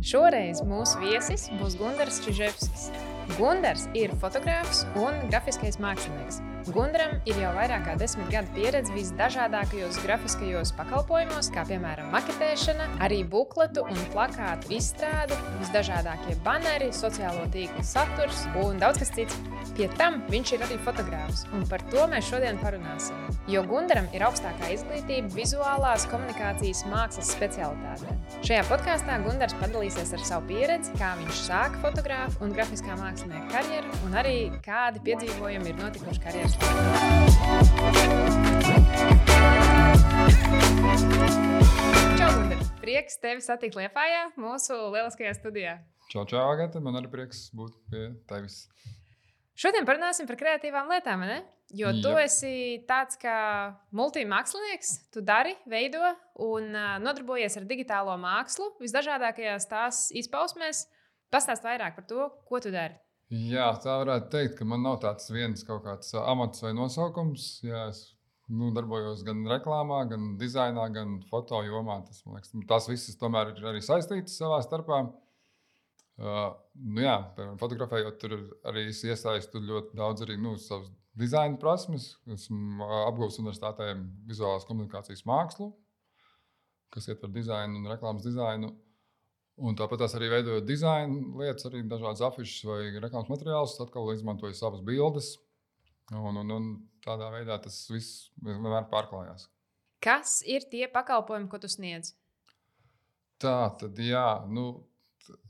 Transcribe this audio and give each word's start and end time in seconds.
Šoreiz 0.00 0.62
mūsu 0.64 0.96
viesis 1.02 1.42
būs 1.60 1.74
Gunārs 1.76 2.22
Čiževskis. 2.24 2.86
Gunārs 3.36 3.84
ir 3.92 4.14
fotogrāfs 4.22 4.86
un 4.96 5.18
grafiskais 5.28 5.76
mākslinieks. 5.82 6.40
Gundaram 6.70 7.16
ir 7.26 7.38
jau 7.40 7.50
vairāk 7.56 7.82
kā 7.88 7.94
desmit 7.98 8.28
gadu 8.30 8.52
pieredze 8.54 8.92
visdažādākajos 8.94 9.96
grafiskajos 10.04 10.70
pakalpojumos, 10.78 11.48
kā 11.50 11.64
piemēram 11.66 12.12
maketēšana, 12.14 12.86
arī 13.02 13.24
bukletu 13.26 13.82
un 13.90 13.98
plakātu 14.12 14.70
izstrāde, 14.76 15.34
visdažādākie 15.62 16.36
banneri, 16.44 16.92
sociālo 16.94 17.48
tīklu 17.54 17.82
saturs 17.86 18.44
un 18.62 18.78
daudz 18.82 19.02
kas 19.02 19.10
cits. 19.16 19.40
Pie 19.74 19.88
tam 19.98 20.20
viņš 20.30 20.52
ir 20.56 20.64
arī 20.66 20.78
fotogrāfs, 20.84 21.42
un 21.56 21.66
par 21.70 21.82
to 21.90 22.06
mēs 22.10 22.28
šodien 22.30 22.58
parunāsim. 22.62 23.18
Jo 23.50 23.64
Gundaram 23.66 24.06
ir 24.14 24.24
augstākā 24.28 24.70
izglītība 24.74 25.32
vizuālās 25.34 26.06
komunikācijas 26.10 26.84
mākslas 26.90 27.32
specialitātē. 27.34 28.14
Šajā 28.46 28.62
podkāstā 28.70 29.18
Gundars 29.24 29.56
padalīsies 29.62 30.14
ar 30.16 30.26
savu 30.28 30.52
pieredzi, 30.52 30.94
kā 31.00 31.14
viņš 31.22 31.44
sāka 31.48 31.82
fotogrāfu 31.82 32.44
un 32.44 32.54
grafiskā 32.54 32.98
mākslinieka 33.00 33.48
karjeru, 33.56 34.00
un 34.06 34.18
arī 34.22 34.36
kādi 34.66 35.02
piedzīvojumi 35.08 35.72
ir 35.72 35.80
notikuši 35.82 36.26
karjeras! 36.28 36.59
Prieks 42.80 43.20
tevi 43.22 43.44
satikt 43.44 43.76
Liepājā, 43.78 44.30
mūsu 44.40 44.74
lieliskajā 44.92 45.36
studijā. 45.38 45.78
Čau, 46.10 46.24
čau, 46.26 46.42
Agata! 46.50 46.80
Man 46.82 46.98
arī 46.98 47.10
prieks 47.12 47.48
būt 47.54 47.76
pie 47.92 48.08
tevis. 48.26 48.64
Šodien 49.60 49.84
parunāsim 49.84 50.26
par 50.26 50.38
kreatīvām 50.40 50.88
lietām, 50.90 51.22
ne? 51.28 51.42
Jo 51.76 51.92
tu 51.94 52.10
Jep. 52.16 52.24
esi 52.24 52.52
tāds 52.88 53.18
kā 53.20 53.34
multimākslinieks, 53.94 54.94
tu 55.14 55.22
dari, 55.22 55.52
veido 55.70 56.00
un 56.42 56.72
nodarbojies 57.04 57.60
ar 57.60 57.68
digitālo 57.68 58.16
mākslu 58.18 58.72
visdažādākajās 58.80 59.68
tās 59.70 60.00
izpausmēs. 60.16 60.86
Pastāst 61.30 61.62
vairāk 61.62 61.94
par 61.94 62.08
to, 62.10 62.26
ko 62.48 62.58
tu 62.58 62.72
dari. 62.74 62.96
Jā, 63.30 63.68
tā 63.78 63.92
varētu 64.00 64.26
teikt, 64.32 64.56
ka 64.58 64.66
man 64.66 64.82
nav 64.82 64.96
tāds 65.04 65.28
viens 65.30 65.62
kaut 65.62 65.84
kāds 65.84 66.16
amats 66.18 66.64
vai 66.64 66.72
nosaukums. 66.74 67.60
Jā, 67.62 67.84
es 67.92 68.00
nu, 68.50 68.72
darbojos 68.74 69.22
gan 69.22 69.44
reklāmā, 69.46 70.00
gan 70.10 70.32
dizainā, 70.40 70.88
gan 70.90 71.20
foto 71.30 71.60
jomā. 71.62 72.00
Tas, 72.08 72.24
liekas, 72.26 72.50
nu, 72.56 72.64
tās 72.66 72.90
visas 72.90 73.20
tomēr 73.20 73.52
ir 73.52 73.68
arī 73.70 73.84
saistītas 73.86 74.34
savā 74.40 74.58
starpā. 74.66 75.04
Uh, 76.20 76.50
nu, 76.74 77.04
jā, 77.04 77.14
piemēram, 77.36 77.60
fotografējot, 77.62 78.18
tur 78.18 78.34
arī 78.66 78.88
es 78.90 79.04
iesaistu 79.06 79.62
ļoti 79.62 79.94
daudz 80.02 80.26
arī 80.26 80.34
nu, 80.42 80.56
savas 80.58 80.90
dizaina 81.14 81.54
prasmes. 81.62 82.16
Esmu 82.34 82.82
apgūlis 83.06 83.38
universitātē 83.38 83.92
vizuālās 84.26 84.66
komunikācijas 84.66 85.22
mākslu, 85.30 85.70
kas 86.90 87.06
ietver 87.06 87.30
dizainu 87.38 87.78
un 87.78 87.92
reklāmas 87.94 88.26
dizainu. 88.26 88.74
Uh, 88.74 88.89
Un 89.60 89.76
tāpat 89.76 90.06
arī 90.08 90.30
veidojot 90.32 90.64
dizaina 90.64 91.36
lietas, 91.36 91.66
arī 91.68 91.82
dažādas 91.84 92.22
afišas 92.30 92.64
vai 92.64 92.80
reklāmas 92.96 93.28
materiālus, 93.28 93.76
atkal 93.82 94.08
izmantoju 94.14 94.56
savas 94.56 94.80
bildes. 94.84 95.34
Un, 96.16 96.38
un, 96.40 96.52
un 96.54 96.68
tādā 97.04 97.28
veidā 97.34 97.58
tas 97.62 97.76
viss 97.92 98.30
vienmēr 98.42 98.88
pārklājās. 98.90 99.50
Kas 100.00 100.38
ir 100.48 100.64
tie 100.70 100.86
pakalpojumi, 100.90 101.48
ko 101.52 101.60
tu 101.60 101.68
sniedz? 101.68 102.14
Tā 103.40 103.70
tad, 103.80 104.00
jā, 104.00 104.24
nu, 104.48 104.64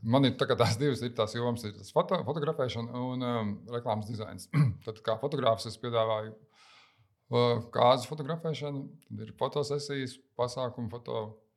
man 0.03 0.27
ir 0.27 0.35
tā, 0.39 0.49
tās 0.59 0.75
divas 0.81 1.05
ir 1.07 1.15
tās 1.15 1.37
jomas, 1.39 1.65
ir 1.67 1.77
tas 1.79 1.95
foto, 1.95 2.19
fotografēšana 2.27 3.05
un 3.07 3.27
um, 3.27 3.53
reklāmas 3.71 4.11
dizains. 4.11 4.51
tad, 4.87 4.99
kā 5.07 5.17
fotogrāfs, 5.23 5.69
es 5.71 5.79
piedāvāju 5.83 6.35
uh, 6.35 7.63
kāzu 7.75 8.11
fotografēšanu, 8.11 8.83
tad 9.07 9.23
ir 9.23 9.33
fotosesijas, 9.39 10.19
pasākumu 10.39 10.91
fotografēšanu 10.93 11.49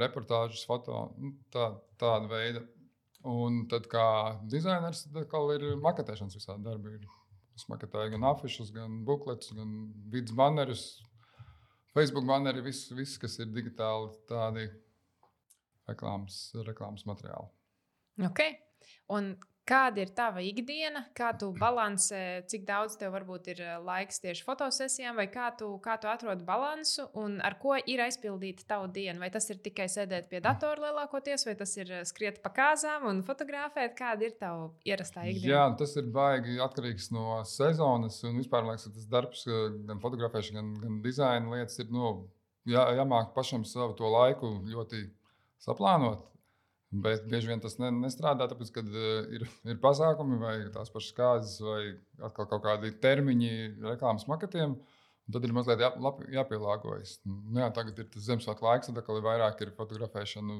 reportāžas, 0.00 0.64
foto, 0.68 1.10
nu, 1.18 1.34
tā, 1.52 1.72
tāda 2.00 2.30
veida. 2.30 2.62
Un 3.28 3.66
tad, 3.68 3.84
kā 3.92 4.04
dizainers, 4.48 5.04
tad 5.04 5.34
ir 5.56 5.76
maketēšanas 5.82 6.38
visādi 6.38 6.64
darbi. 6.64 6.96
Es 7.58 7.66
maketēju 7.68 8.14
gan 8.14 8.24
afišus, 8.30 8.70
gan 8.72 9.02
bukletus, 9.04 9.52
gan 9.52 9.74
vidus 10.12 10.32
bannerus, 10.36 10.84
Facebook 11.92 12.24
banneri, 12.24 12.62
viss, 12.64 12.88
vis, 12.94 13.16
kas 13.20 13.36
ir 13.42 13.50
digitāli 13.52 14.12
tādi 14.30 14.68
reklāmas, 15.90 16.38
reklāmas 16.66 17.04
materiāli. 17.08 17.50
Okay. 18.30 18.56
Un 19.12 19.34
Kāda 19.70 20.02
ir 20.02 20.08
tava 20.10 20.42
ikdiena, 20.42 21.04
kā 21.14 21.28
tu 21.38 21.52
balansē, 21.54 22.42
cik 22.50 22.64
daudz 22.66 22.96
tev 22.98 23.12
varbūt 23.14 23.50
ir 23.52 23.60
eh, 23.62 23.76
laiks 23.78 24.18
tieši 24.18 24.42
fotosesijām, 24.42 25.14
vai 25.20 25.28
kā 25.30 25.52
tu, 25.58 25.68
kā 25.84 25.94
tu 26.02 26.08
atrodi 26.10 26.42
balansu 26.46 27.04
un 27.20 27.36
ar 27.46 27.54
ko 27.60 27.76
ir 27.78 28.02
aizpildīta 28.02 28.66
tava 28.72 28.88
diena? 28.90 29.20
Vai 29.22 29.28
tas 29.30 29.46
ir 29.52 29.60
tikai 29.62 29.86
sēdēt 29.92 30.26
pie 30.32 30.40
datora 30.42 30.88
lielākoties, 30.88 31.46
vai 31.46 31.54
tas 31.60 31.76
ir 31.78 31.92
eh, 32.00 32.02
skriet 32.08 32.40
pa 32.42 32.50
kāzām 32.56 33.06
un 33.12 33.22
fotografēt? 33.28 33.94
Kāda 34.00 34.26
ir 34.26 34.34
tava 34.40 34.72
ierastā 34.88 35.28
ikdiena? 35.30 35.52
Jā, 35.52 35.62
tas 35.78 35.94
ir 36.02 36.10
baigi 36.18 36.58
atkarīgs 36.66 37.12
no 37.14 37.38
sezonas 37.46 38.18
un 38.26 38.42
vispār 38.42 38.66
liekas, 38.66 38.88
tas 38.96 39.06
darbs, 39.14 39.46
eh, 39.46 39.68
gan 39.86 40.02
fotografēšana, 40.02 40.58
gan, 40.58 40.74
gan 40.82 40.98
dizaina 41.06 41.54
lietas 41.54 41.78
ir 41.78 41.94
nu, 41.94 42.16
jā, 42.66 42.88
jāmāk 42.98 43.30
pašam 43.38 43.62
savu 43.68 43.94
to 44.02 44.10
laiku 44.10 44.56
ļoti 44.66 45.06
saplānot. 45.62 46.26
Bet 46.90 47.26
bieži 47.30 47.46
vien 47.46 47.60
tas 47.62 47.76
ne, 47.78 47.92
nestrādā, 47.94 48.48
tāpēc, 48.50 48.70
ka 48.74 48.82
uh, 48.82 49.26
ir, 49.30 49.44
ir 49.70 49.76
pasākumi 49.82 50.38
vai 50.40 50.54
tās 50.74 50.90
pašas 50.90 51.14
kārtas, 51.14 51.52
vai 51.62 51.82
atkal 52.26 52.48
kaut 52.50 52.64
kādi 52.64 52.90
termiņi 53.04 53.52
reklāmas 53.84 54.26
maketiem. 54.30 54.74
Tad 55.30 55.46
ir 55.46 55.54
mazliet 55.54 55.84
jā, 55.84 55.92
lap, 56.02 56.18
jāpielāgojas. 56.34 57.20
Nu, 57.28 57.60
jā, 57.62 57.68
tagad 57.76 58.00
ir 58.02 58.08
tas 58.10 58.24
Ziemassvētku 58.26 58.66
laiks, 58.66 58.90
tad 58.90 58.98
ir 58.98 59.22
vairāk 59.22 59.62
ir 59.62 59.70
fotografēšana, 59.76 60.56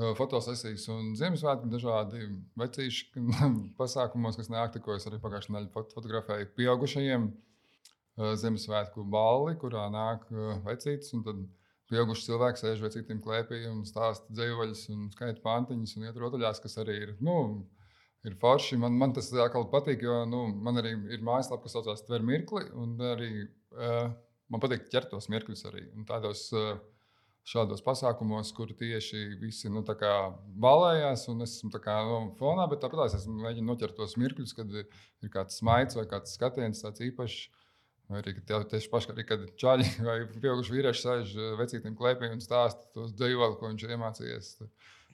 uh, 0.00 0.14
fotosesijas 0.16 0.88
un 0.96 1.12
Ziemassvētku 1.20 1.68
dažādi 1.76 2.30
vecīši 2.64 3.26
pasākumos, 3.82 4.40
kas 4.40 4.48
nāk 4.54 4.72
tikko. 4.78 4.96
Es 4.96 5.04
arī 5.10 5.20
pagājušajā 5.20 5.58
nedēļā 5.58 5.92
fotografēju 5.92 6.54
pieaugušajiem 6.56 7.28
uh, 7.28 8.32
Ziemassvētku 8.32 9.04
balli, 9.12 9.60
kurā 9.60 9.90
nāk 9.92 10.24
vecītis 10.64 11.12
pieauguši 11.88 12.28
cilvēki 12.28 12.62
sēž 12.62 12.84
pie 12.84 12.92
citiem 12.94 13.20
klēpī 13.24 13.64
un 13.70 13.82
stāsta 13.88 14.28
dzīsļus, 14.34 14.86
un 14.94 15.08
skaita 15.14 15.44
pantiņas 15.44 15.96
un 15.96 16.08
iet 16.08 16.20
rotaļās, 16.20 16.62
kas 16.64 16.80
arī 16.84 16.96
ir. 17.06 17.16
Nu, 17.24 17.38
Ir 18.26 18.34
forši. 18.40 18.76
Man, 18.82 18.96
man 18.98 19.12
tas 19.14 19.30
atkal 19.30 19.68
patīk, 19.70 20.02
jo 20.02 20.24
nu, 20.26 20.42
man 20.50 20.80
arī 20.80 20.96
ir 21.14 21.24
mājaslapa, 21.24 21.62
kas 21.64 21.76
saucās 21.76 22.02
Tver 22.06 22.24
Mirkli. 22.26 22.64
Arī, 23.12 23.28
uh, 23.78 24.08
man 24.50 24.62
patīk 24.62 24.88
ķert 24.92 25.12
tos 25.12 25.30
mirkļus 25.30 25.66
arī. 25.70 25.84
Un 25.94 26.06
tādos 26.08 26.48
uh, 26.56 26.72
šādos 27.48 27.80
pasākumos, 27.84 28.50
kur 28.56 28.72
tieši 28.76 29.22
visi 29.40 29.70
nu, 29.72 29.84
balējās, 30.64 31.28
un 31.32 31.46
es 31.46 31.56
esmu 31.56 31.80
kā, 31.80 32.00
nu, 32.08 32.18
fonā, 32.40 32.66
bet 32.68 32.82
tāpat 32.82 33.14
es 33.16 33.28
mēģinu 33.30 33.70
noķert 33.70 33.96
tos 33.96 34.18
mirkļus, 34.20 34.56
kad 34.58 34.74
ir 34.76 35.32
kāds 35.32 35.62
smaids 35.62 35.96
vai 35.96 36.04
kāds 36.10 36.34
skatiens, 36.36 36.82
tāds 36.84 37.06
īpašs. 37.08 37.46
Vai 38.08 38.22
arī 38.22 38.32
tieši 38.40 38.88
paši, 38.88 39.10
arī, 39.12 39.24
kad 39.28 39.42
čaļi 39.60 39.88
vai 40.08 40.18
pieauguši 40.32 40.74
vīrieši 40.74 41.04
sēž 41.04 41.34
eh, 41.36 41.48
vecītiem 41.60 41.96
klēpiem 41.98 42.36
un 42.36 42.44
stāsta 42.44 42.88
tos 42.96 43.12
dzīvoli, 43.16 43.58
ko 43.60 43.72
viņš 43.72 43.84
ir 43.84 43.96
iemācījies. 43.96 44.52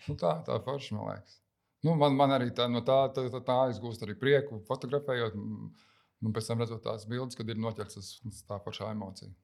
Nu, 0.08 0.18
tā 0.20 0.36
tā 0.46 0.58
forši, 0.62 0.94
man 0.96 1.10
liekas. 1.10 1.40
Nu, 1.84 1.96
man, 2.00 2.14
man 2.16 2.32
arī 2.32 2.52
tā, 2.56 2.68
no 2.70 2.80
tā, 2.86 3.02
tā, 3.14 3.26
tā, 3.32 3.40
tā 3.44 3.56
aizgūst 3.66 4.04
arī 4.06 4.14
prieku, 4.16 4.62
fotografējot, 4.68 5.34
un 5.36 6.36
pēc 6.36 6.46
tam 6.48 6.62
redzot 6.62 6.84
tās 6.86 7.04
bildes, 7.10 7.36
kad 7.36 7.50
ir 7.50 7.58
noķerts 7.60 7.98
tas 7.98 8.44
tā 8.48 8.60
pašā 8.64 8.88
emocija. 8.94 9.34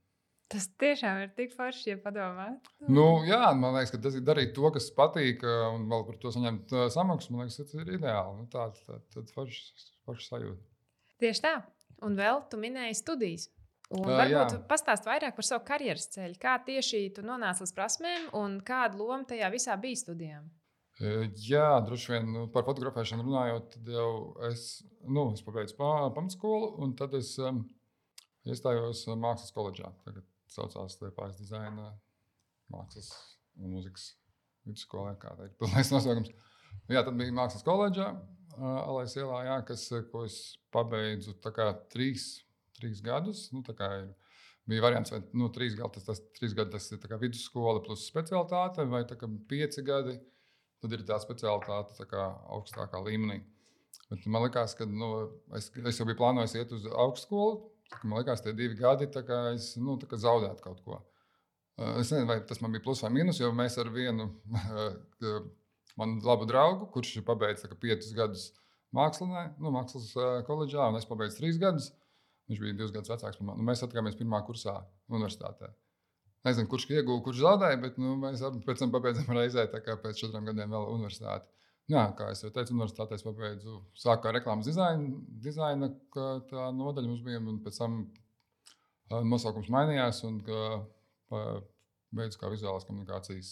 Tas 0.51 0.65
tiešām 0.83 1.21
ir 1.23 1.29
tik 1.37 1.53
forši, 1.55 1.93
ja 1.93 1.99
padomā. 2.03 2.49
Nu, 2.91 3.21
jā, 3.27 3.53
man 3.55 3.77
liekas, 3.77 3.93
ka 3.95 4.01
tas 4.03 4.17
ir 4.19 4.25
darīt 4.27 4.51
to, 4.57 4.67
kas 4.75 4.89
patīk, 4.97 5.45
eh, 5.47 5.67
un 5.77 5.85
vēl 5.91 6.07
par 6.09 6.17
to 6.23 6.33
saņemt 6.35 6.75
eh, 6.75 6.87
samaksu. 6.91 7.35
Man 7.35 7.45
liekas, 7.45 7.61
tas 7.61 7.77
ir 7.79 7.93
ideāli. 7.99 8.41
Nu, 8.41 8.49
tā 8.51 8.67
ir 8.73 8.81
tā, 8.89 8.99
tā, 9.15 9.23
forša, 9.37 9.85
forša 10.09 10.27
sajūta. 10.33 10.67
Tieši 11.23 11.45
tā. 11.45 11.55
Un 12.07 12.17
vēl 12.19 12.45
tu 12.51 12.61
minēji 12.61 12.99
studijas. 12.99 13.49
Un 13.91 14.07
uh, 14.07 14.15
varbūt 14.21 14.69
pastāst 14.71 15.09
vairāk 15.09 15.35
par 15.35 15.47
savu 15.47 15.65
karjeras 15.67 16.07
ceļu. 16.15 16.39
Kā 16.41 16.55
tieši 16.63 17.09
tu 17.17 17.25
nonāci 17.27 17.65
līdz 17.65 17.75
prasmēm 17.75 18.31
un 18.39 18.61
kāda 18.67 18.99
loma 19.01 19.27
tajā 19.29 19.51
visā 19.51 19.75
bija 19.81 19.99
studijām? 19.99 20.47
Jā, 21.01 21.81
droši 21.81 22.13
vien 22.13 22.27
nu, 22.29 22.45
par 22.53 22.67
fotografēšanu 22.67 23.25
runājot, 23.25 23.71
tad 23.73 23.87
jau 23.89 24.11
es, 24.51 24.65
nu, 25.09 25.31
es 25.33 25.41
pabeidzu 25.47 25.79
pamatskolu, 25.81 26.75
un 26.85 26.93
tad 26.99 27.17
es 27.17 27.33
um, 27.41 27.63
iestājos 28.45 29.07
mākslas 29.15 29.55
koledžā. 29.57 29.89
Tagad 30.05 30.27
saucās 30.53 30.99
Liepājas 31.01 31.39
dizaina 31.41 31.95
mākslas 32.71 33.09
un 33.57 33.73
mūzikas 33.79 34.11
vidusskolē, 34.69 35.15
kā 35.23 35.33
tā 35.39 35.49
ir 35.49 35.57
pilnais 35.63 35.93
nosaukums. 35.95 36.31
Jā, 36.93 37.01
tad 37.01 37.17
bija 37.17 37.35
mākslas 37.35 37.65
koledžā. 37.67 38.13
Alais 38.61 39.15
ielā, 39.17 39.45
jā, 39.47 39.59
kas, 39.69 39.87
ko 40.13 40.25
es 40.29 40.37
pabeidzu 40.75 41.33
kā, 41.41 41.71
trīs, 41.93 42.43
trīs 42.77 43.01
gadus. 43.05 43.47
Nu, 43.55 43.63
ir, 43.65 44.11
bija 44.69 44.85
variants, 44.85 45.13
vai 45.15 45.23
nu, 45.33 45.49
trīs, 45.55 45.77
gadi, 45.79 45.95
tas, 45.97 46.09
tas, 46.11 46.21
trīs 46.37 46.53
gadi 46.57 46.75
tas 46.75 46.91
ir 46.93 47.01
vidusskola 47.23 47.81
plus 47.87 48.05
specialitāte, 48.11 48.85
vai 48.91 49.05
kā, 49.09 49.31
pieci 49.49 49.85
gadi. 49.87 50.19
Tad 50.81 50.97
ir 50.97 51.05
tā 51.09 51.19
specialitāte 51.21 51.97
tā 51.97 52.07
kā, 52.09 52.27
augstākā 52.57 53.01
līmenī. 53.05 53.41
Bet 54.11 54.25
man 54.33 54.47
liekas, 54.47 54.75
ka 54.79 54.87
nu, 54.89 55.11
es, 55.57 55.69
es 55.77 56.01
jau 56.01 56.07
biju 56.09 56.19
plānojis 56.21 56.57
iet 56.57 56.73
uz 56.77 56.87
augstskolu. 56.89 57.59
Man 58.05 58.21
liekas, 58.21 58.43
tie 58.45 58.55
divi 58.57 58.79
gadi 58.79 59.09
es 59.55 59.75
nu, 59.81 59.97
zaudētu 60.21 60.65
kaut 60.65 60.81
ko. 60.87 61.01
Es 61.81 62.11
nezinu, 62.11 62.27
vai 62.29 62.41
tas 62.45 62.61
man 62.61 62.75
bija 62.75 62.85
plus 62.85 63.01
vai 63.05 63.13
mīnus, 63.15 63.41
jo 63.41 63.51
mēs 63.57 63.79
ar 63.81 63.89
vienu 63.93 64.29
manu 65.99 66.21
labu 66.27 66.47
draugu, 66.49 66.89
kurš 66.95 67.17
ir 67.19 67.27
pabeidzis 67.27 67.71
piecus 67.83 68.13
gadus 68.17 68.49
mākslā, 68.97 69.51
nu, 69.63 69.73
mākslas 69.75 70.11
koledžā, 70.47 70.89
un 70.91 70.99
es 70.99 71.09
pabeidzu 71.09 71.41
trīs 71.41 71.61
gadus. 71.63 71.91
Viņš 72.51 72.63
bija 72.63 72.77
divus 72.79 72.95
gadus 72.95 73.13
vecāks 73.13 73.39
par 73.39 73.47
mani. 73.47 73.63
Nu, 73.63 73.67
mēs 73.69 73.83
satikāmies 73.83 74.19
pirmā 74.19 74.41
kursā 74.47 74.81
universitātē. 75.11 75.71
Nezinu, 76.47 76.71
kurš 76.73 76.89
ieguva, 76.91 77.21
kurš 77.23 77.43
zaudēja, 77.45 77.79
bet 77.83 77.99
nu, 78.01 78.17
mēs 78.19 78.43
abi 78.47 78.63
pēc 78.65 78.83
tam 78.83 78.93
pabeidzām 78.95 79.31
reizē, 79.37 79.67
tā 79.71 79.83
kā 79.85 79.95
pēc 80.01 80.23
četriem 80.23 80.49
gadiem 80.49 80.73
vēl 80.73 80.89
universitāti. 80.97 81.47
Jā, 81.91 82.05
kā 82.17 82.31
jau 82.31 82.51
teicu, 82.55 82.75
universitātē 82.77 83.19
es 83.19 83.27
pabeidzu, 83.27 83.81
sāku 83.99 84.31
ar 84.31 84.37
reklāmas 84.39 84.69
dizaina, 84.71 85.21
dizaina 85.45 85.91
tā 86.15 86.69
nodaļa 86.75 87.11
mums 87.11 87.23
bija, 87.27 87.43
un 87.43 87.59
pēc 87.65 87.81
tam 87.83 87.97
nosaukums 89.27 89.71
mainījās, 89.75 90.23
un 90.29 90.39
beidzu 92.15 92.41
kā 92.41 92.51
vizuālās 92.51 92.87
komunikācijas 92.87 93.51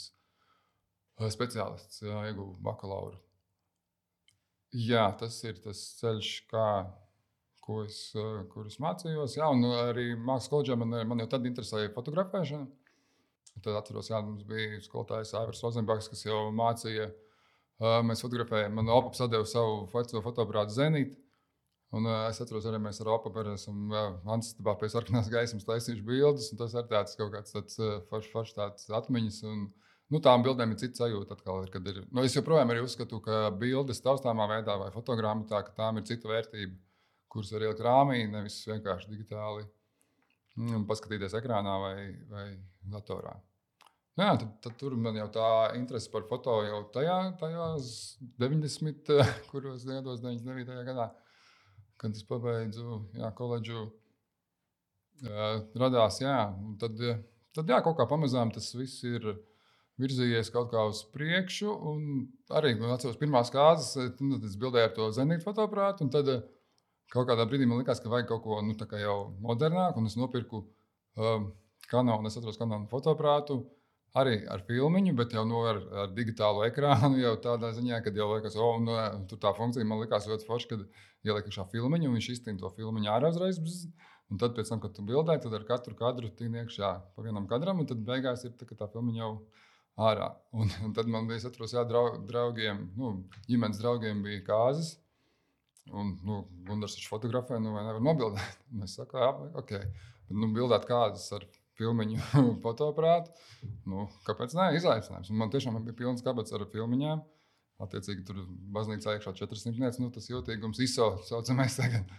speciālists, 1.34 2.02
ieguvu 2.04 2.56
bakalauru. 2.64 3.18
Jā, 4.76 5.06
tas 5.18 5.38
ir 5.48 5.60
tas 5.64 5.80
ceļš, 6.00 6.32
kā, 6.50 6.66
ko 7.64 7.82
es, 7.86 8.00
kurus 8.52 8.76
mācījos. 8.84 9.38
Jā, 9.38 9.48
un 9.52 9.64
arī 9.70 10.10
mākslas 10.16 10.50
koledžā 10.52 10.76
man, 10.78 10.92
man 11.08 11.24
jau 11.24 11.30
tad 11.32 11.48
interesēja 11.48 11.94
fotografēšana. 11.94 12.68
Tad 13.64 13.78
atceros, 13.80 14.10
ka 14.12 14.20
mums 14.22 14.44
bija 14.46 14.78
skolotājs 14.84 15.32
Aivars 15.34 15.64
Rozenbachs, 15.64 16.10
kas 16.12 16.26
jau 16.28 16.44
mācīja 16.54 17.08
uh, 17.08 17.16
Mēs 17.78 18.24
fotografējām, 18.24 18.74
man 18.74 18.88
Opaps 18.90 19.20
deva 19.30 19.46
savu 19.46 19.84
fotoaparātu 19.92 20.74
Zenītu. 20.74 21.14
Un, 21.94 22.04
uh, 22.04 22.26
es 22.28 22.40
atceros, 22.42 22.66
arī 22.68 22.80
mēs 22.82 22.98
ar 23.00 23.08
Opapu 23.14 23.44
esam 23.52 23.92
uh, 23.94 24.16
Antistībā 24.34 24.74
pie 24.80 24.90
sarkanās 24.92 25.30
gaismas 25.32 25.64
taisījuši 25.68 26.04
bildes. 26.04 26.50
Tas 26.58 26.74
ir 26.74 26.88
tāds 26.90 27.14
kaut 27.16 27.30
kāds 27.36 27.54
tāds 27.54 27.78
uh, 27.78 28.00
foršs 28.10 28.32
forš, 28.34 28.50
tāds 28.56 28.90
atmiņas. 28.98 29.38
Un, 29.48 29.68
nu, 30.12 30.20
tām 30.24 30.44
bildēm 30.46 30.72
ir 30.74 30.80
cits 30.80 31.00
sajūta. 31.02 31.36
Atkal, 31.38 31.64
ir, 31.66 31.80
ir, 31.92 32.02
nu, 32.10 32.24
es 32.24 32.36
joprojām 32.36 32.72
uzskatu, 32.82 33.20
ka 33.24 33.48
bildes 33.60 34.02
taustāmā 34.04 34.48
veidā 34.50 34.78
vai 34.80 34.92
fotogrammatā, 34.94 35.62
tām 35.76 36.00
ir 36.00 36.06
cita 36.08 36.30
vērtība, 36.30 36.76
kuras 37.32 37.52
var 37.54 37.66
ielikt 37.66 37.84
rāmī, 37.84 38.22
nevis 38.30 38.62
vienkārši 38.68 39.12
digitāli 39.12 39.66
un 40.58 40.88
paskatīties 40.88 41.36
ekrānā 41.38 41.76
vai, 41.82 41.94
vai 42.32 42.46
datorā. 42.94 43.36
Nu 44.18 44.26
jā, 44.26 44.32
tad, 44.40 44.54
tad 44.64 44.74
tur 44.80 44.96
man 44.98 45.14
jau 45.14 45.28
tā 45.30 45.48
interese 45.78 46.10
par 46.10 46.24
foto 46.26 46.56
jau 46.66 46.80
tajā, 46.94 47.18
tajās 47.38 47.92
90, 48.42 49.12
kuros 49.52 49.86
gados, 49.86 50.24
99. 50.24 50.82
gadā, 50.88 51.12
kad 52.00 52.16
es 52.16 52.26
pabeidzu 52.26 53.04
jā, 53.18 53.30
koledžu, 53.38 53.84
radās. 55.78 56.18
Jā, 56.22 56.40
tad, 56.82 56.98
tad 57.54 57.70
jā, 57.70 57.78
kaut 57.86 57.98
kā 58.00 58.08
pamazām 58.10 58.50
tas 58.54 58.72
viss 58.74 59.04
ir 59.06 59.30
virzījies 60.02 60.50
kaut 60.54 60.70
kā 60.72 60.84
uz 60.88 61.02
priekšu. 61.14 61.74
Arī 62.58 62.74
man 62.78 62.94
atceros, 62.94 63.18
pirmās 63.20 63.52
kārtas, 63.54 63.94
tad 63.96 64.46
es 64.48 64.58
bildēju 64.60 64.90
ar 64.90 64.94
to 64.96 65.08
zenītu 65.16 65.46
fotoaparātu. 65.46 66.08
Tad 66.14 66.30
kaut 67.14 67.30
kādā 67.30 67.46
brīdī 67.48 67.68
man 67.68 67.82
likās, 67.82 68.02
ka 68.04 68.12
vajag 68.12 68.30
kaut 68.30 68.44
ko 68.44 68.60
nu, 68.64 68.76
jau 69.02 69.18
modernāku, 69.44 70.02
un 70.02 70.10
es 70.10 70.18
nopirku 70.20 70.62
um, 71.16 71.50
kanālu, 71.90 72.28
es 72.28 72.38
atceros 72.38 72.60
kanālu 72.60 72.88
fotoaparātu 72.90 73.62
arī 74.18 74.38
ar 74.48 74.62
filmu, 74.66 75.02
bet 75.16 75.34
jau 75.36 75.44
no, 75.46 75.62
ar, 75.68 75.80
ar 76.04 76.12
digitālu 76.16 76.64
ekrānu. 76.66 77.18
Jau 77.24 77.34
tādā 77.44 77.74
ziņā, 77.76 78.00
ka 78.02 78.10
jau 78.16 78.30
liekas, 78.32 78.56
oh, 78.56 78.78
no, 78.80 78.96
tur 79.28 79.40
tā 79.42 79.52
funkcija 79.54 79.84
man 79.86 80.00
likās 80.00 80.26
ļoti 80.30 80.48
forša, 80.48 80.70
kad 80.70 80.86
ieliek 81.28 81.50
šā 81.52 81.66
filmu, 81.72 82.00
un 82.00 82.16
viņš 82.16 82.30
iztīna 82.32 82.62
to 82.62 82.70
filmu 82.72 83.04
ārā 83.04 83.28
uzreiz. 83.34 83.60
Bzz, 83.60 83.90
Un 84.28 84.36
tad, 84.36 84.58
tam, 84.60 84.80
kad 84.82 84.92
tu 84.92 85.02
bildēji, 85.08 85.40
tad 85.46 85.54
ar 85.56 85.64
katru 85.68 85.94
kadru 85.96 86.28
tīni 86.36 86.60
iekšā 86.60 86.88
pa 87.16 87.22
vienam 87.24 87.46
kadram, 87.48 87.78
un 87.80 87.88
tad 87.88 88.02
beigās 88.04 88.44
ir 88.44 88.52
tā, 88.60 88.66
tā 88.76 88.88
filma 88.92 89.14
jau 89.16 89.30
ārā. 89.98 90.30
Un, 90.54 90.70
un 90.86 90.94
tad 90.96 91.10
man 91.10 91.28
bija, 91.28 91.42
atceros, 91.48 91.74
jā, 91.74 91.84
draugiem, 91.88 92.86
nu, 92.98 93.12
ģimenes 93.48 93.80
draugiem 93.82 94.22
bija 94.24 94.44
kāzas. 94.46 94.96
Un, 95.88 96.12
nu, 96.26 96.42
Gunārs 96.68 96.98
viņš 96.98 97.08
fotografē, 97.08 97.58
nu, 97.64 97.72
vai 97.76 97.86
nevar 97.86 98.02
nobildēt. 98.04 98.60
Un 98.74 98.84
es 98.84 98.98
saku, 98.98 99.16
jā, 99.20 99.30
ok. 99.56 99.72
Bet, 100.28 100.36
nu, 100.36 100.50
bildēt 100.52 100.84
kādas 100.88 101.24
ar 101.36 101.46
filmu 101.78 102.04
fotoaparātu. 102.64 103.32
Nu, 103.88 104.06
kāpēc 104.26 104.54
ne? 104.58 104.70
Izaicinājums. 104.76 105.32
Un 105.32 105.40
man 105.40 105.52
tiešām 105.54 105.80
bija 105.80 105.96
pilns 106.02 106.24
kabats 106.26 106.54
ar 106.56 106.66
filmiņām. 106.72 107.24
Attiecīgi, 107.78 108.24
tur 108.26 108.42
baznīcā 108.74 109.14
iekšā 109.16 109.32
400 109.38 109.78
metru, 109.78 110.02
nu, 110.04 110.12
tas 110.14 110.26
jūtīgums 110.26 110.80
ISO 110.82 111.12
saucamais 111.28 111.78
tagad. 111.78 112.10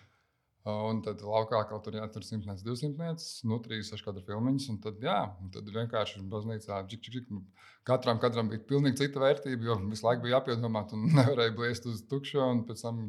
Un 0.68 1.00
tad 1.06 1.22
laukā 1.24 1.62
kaut 1.70 1.86
tur 1.86 1.96
jātur 1.96 2.26
100 2.26 2.44
metru, 2.44 2.74
200 2.74 3.00
metru, 3.00 3.28
nu, 3.48 3.60
3-6 3.64 4.04
kadru 4.04 4.24
filmiņas. 4.28 4.66
Un 4.74 4.80
tad, 4.84 4.98
jā, 5.04 5.20
un 5.40 5.54
tad 5.54 5.70
vienkārši 5.72 6.24
baznīcā 6.34 6.82
džik, 6.90 7.06
džik, 7.06 7.14
džik. 7.16 7.30
Nu, 7.32 7.46
katram, 7.88 8.20
katram 8.20 8.52
bija 8.52 8.66
pilnīgi 8.68 9.00
cita 9.00 9.24
vērtība, 9.24 9.70
jo 9.70 9.78
visu 9.86 10.06
laiku 10.06 10.26
bija 10.26 10.36
jāpiedomāt 10.38 10.92
un 10.98 11.08
nevarēja 11.16 11.56
bliest 11.56 11.88
uz 11.90 12.04
tukšo. 12.12 12.44
Un 12.58 12.66
pēc 12.68 12.84
tam 12.84 13.06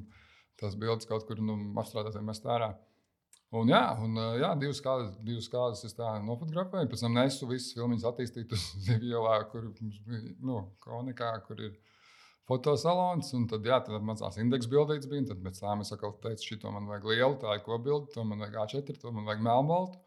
tās 0.63 0.79
bildes 0.79 1.11
kaut 1.11 1.27
kur 1.27 1.43
nu, 1.43 1.59
apstrādāt 1.83 2.21
vai 2.21 2.25
mest 2.31 2.47
ārā. 2.47 2.71
Un, 3.51 3.67
jā, 3.67 3.83
un, 3.99 4.15
jā, 4.39 4.53
divas 4.61 4.79
kārtas, 4.85 5.15
divas 5.27 5.49
kārtas 5.51 5.83
es 5.89 5.97
tā 5.99 6.13
nofotografēju. 6.23 6.87
Pēc 6.93 7.03
tam 7.03 7.17
nesu 7.19 7.49
visas 7.51 7.75
filmas 7.75 8.07
attīstīt 8.07 8.55
uz 8.55 8.69
Zivjolā, 8.87 9.41
kur 9.51 9.73
nu, 10.39 10.61
konikā, 10.87 11.33
kur 11.49 11.67
ir 11.67 11.75
fotosalons. 12.51 13.31
Un 13.39 13.47
tad, 13.51 13.67
jā, 13.67 13.79
tad 13.87 14.07
mazās 14.07 14.39
indeksa 14.43 14.71
bildītas 14.73 15.11
bija. 15.11 15.29
Tad 15.31 15.43
pēc 15.45 15.61
tam 15.63 15.85
es 15.85 15.93
atkal 15.95 16.17
teicu, 16.25 16.53
šito 16.53 16.73
man 16.75 16.89
vajag 16.91 17.09
lielu, 17.13 17.39
tā 17.43 17.57
ir 17.57 17.65
ko 17.67 17.79
bildi, 17.83 18.11
to 18.15 18.27
man 18.27 18.43
vajag 18.45 18.59
A4, 18.65 18.99
to 19.01 19.15
man 19.15 19.29
vajag 19.29 19.45
melnbaltu. 19.47 20.01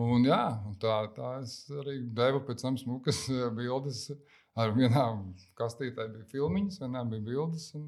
Un, 0.00 0.24
jā, 0.24 0.44
un 0.68 0.76
tā, 0.80 0.94
tā 1.12 1.34
es 1.42 1.56
arī 1.82 1.98
devu 2.16 2.40
pēc 2.46 2.62
tam 2.64 2.78
smukas 2.80 3.26
bildes. 3.58 4.06
Ar 4.52 4.72
vienām 4.76 5.30
kastītēm 5.56 6.16
bija 6.18 6.28
filmiņas, 6.28 6.80
vienā 6.82 7.02
bija 7.08 7.24
bildes. 7.24 7.70
Un, 7.78 7.86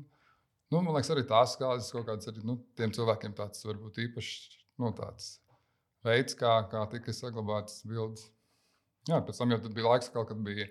nu, 0.72 0.78
man 0.80 0.94
liekas, 0.96 1.12
arī 1.12 1.26
tās 1.28 1.58
kādas 1.60 1.90
kaut 1.92 2.06
kādas 2.08 2.30
arī 2.30 2.44
nu, 2.48 2.56
tiem 2.78 2.92
cilvēkiem 2.96 3.34
tāds 3.36 3.66
varbūt 3.68 4.00
īpašs 4.06 4.60
nu, 4.80 4.88
tāds 4.96 5.34
veids, 6.04 6.36
kā, 6.40 6.54
kā 6.72 6.86
tika 6.92 7.12
saglabātas 7.16 7.82
bildes. 7.88 8.30
Jā, 9.08 9.20
pēc 9.20 9.40
tam 9.40 9.52
jau 9.52 9.60
bija 9.66 9.90
laiks, 9.90 10.08
kad 10.14 10.40
bija 10.44 10.70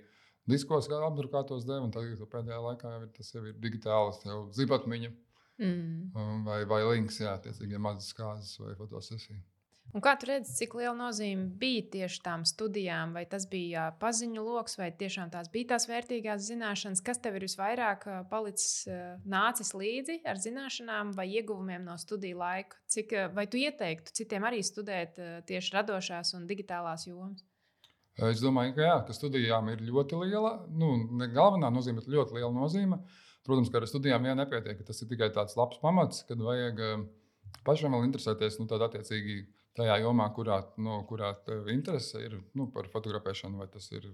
diskos, 0.49 0.89
kā 0.91 0.99
apdrukātos 1.07 1.67
devu, 1.67 1.87
un 1.87 1.95
tagad 1.95 2.25
pēdējā 2.31 2.59
laikā 2.67 2.93
jau 2.95 3.05
ir, 3.05 3.09
tas 3.17 3.33
jau 3.35 3.45
ir 3.47 3.55
digitāls, 3.63 4.21
jau 4.27 4.43
zibatmiņa 4.57 5.13
mm. 5.63 6.43
vai, 6.47 6.61
vai 6.69 6.83
links, 6.91 7.21
jā, 7.23 7.37
tiecīgi 7.47 7.81
mazas 7.81 8.13
kāzas 8.17 8.55
vai 8.61 8.75
fotosesija. 8.79 9.41
Un 9.93 10.01
kā 10.01 10.13
tu 10.17 10.25
redzi, 10.25 10.53
cik 10.57 10.71
liela 10.79 10.93
nozīme 10.97 11.43
bija 11.59 11.83
tieši 11.93 12.21
tām 12.25 12.45
studijām? 12.49 13.11
Vai 13.13 13.25
tas 13.29 13.43
bija 13.49 13.89
paziņu 14.01 14.41
lokus, 14.41 14.77
vai 14.79 14.87
tiešām 14.97 15.29
tās 15.33 15.51
bija 15.53 15.73
tās 15.73 15.85
vērtīgās 15.89 16.47
zināšanas, 16.47 17.03
kas 17.05 17.21
tev 17.21 17.37
ir 17.37 17.45
visvairāk 17.45 18.07
palicis, 18.31 18.87
nācis 19.29 19.73
līdzi 19.77 20.21
ar 20.25 20.41
zināšanām 20.41 21.13
vai 21.17 21.27
ieguvumiem 21.35 21.85
no 21.85 21.99
studiju 22.01 22.39
laika? 22.41 22.79
Cik, 22.89 23.13
vai 23.35 23.45
tu 23.45 23.61
ieteiktu 23.61 24.15
citiem 24.17 24.47
arī 24.49 24.63
studēt 24.65 25.19
tieši 25.51 25.75
radošās 25.77 26.33
un 26.39 26.47
digitālās 26.49 27.05
jomas? 27.11 27.45
Es 28.21 28.43
domāju, 28.43 28.75
ka, 28.77 28.83
jā, 28.85 28.97
ka 29.07 29.15
studijām 29.15 29.71
ir 29.73 29.81
ļoti 29.87 30.19
liela, 30.21 30.53
nu, 30.69 30.91
ne 31.17 31.27
galvenā 31.33 31.71
nozīme, 31.73 31.97
bet 32.01 32.11
ļoti 32.13 32.37
liela 32.37 32.51
nozīme. 32.53 32.99
Protams, 33.43 33.71
ka 33.73 33.81
ar 33.81 33.87
studijām 33.89 34.23
vien 34.23 34.37
nepietiek, 34.37 34.77
ka 34.77 34.85
tas 34.91 35.01
ir 35.01 35.09
tikai 35.09 35.31
tāds 35.33 35.57
labs 35.57 35.81
pamats, 35.81 36.21
kad 36.27 36.39
vajag 36.39 36.77
pašam 37.65 37.95
vēl 37.95 38.05
interesēties, 38.07 38.59
nu, 38.61 38.67
tādā 38.69 38.87
attiecīgi 38.91 39.41
tajā 39.75 39.97
jomā, 40.03 40.29
kurā, 40.35 40.61
nu, 40.77 41.01
kurā 41.09 41.33
interese 41.73 42.21
ir 42.21 42.37
nu, 42.53 42.69
par 42.71 42.87
fotografēšanu, 42.93 43.57
vai 43.63 43.67
tas 43.73 43.89
ir 43.91 44.07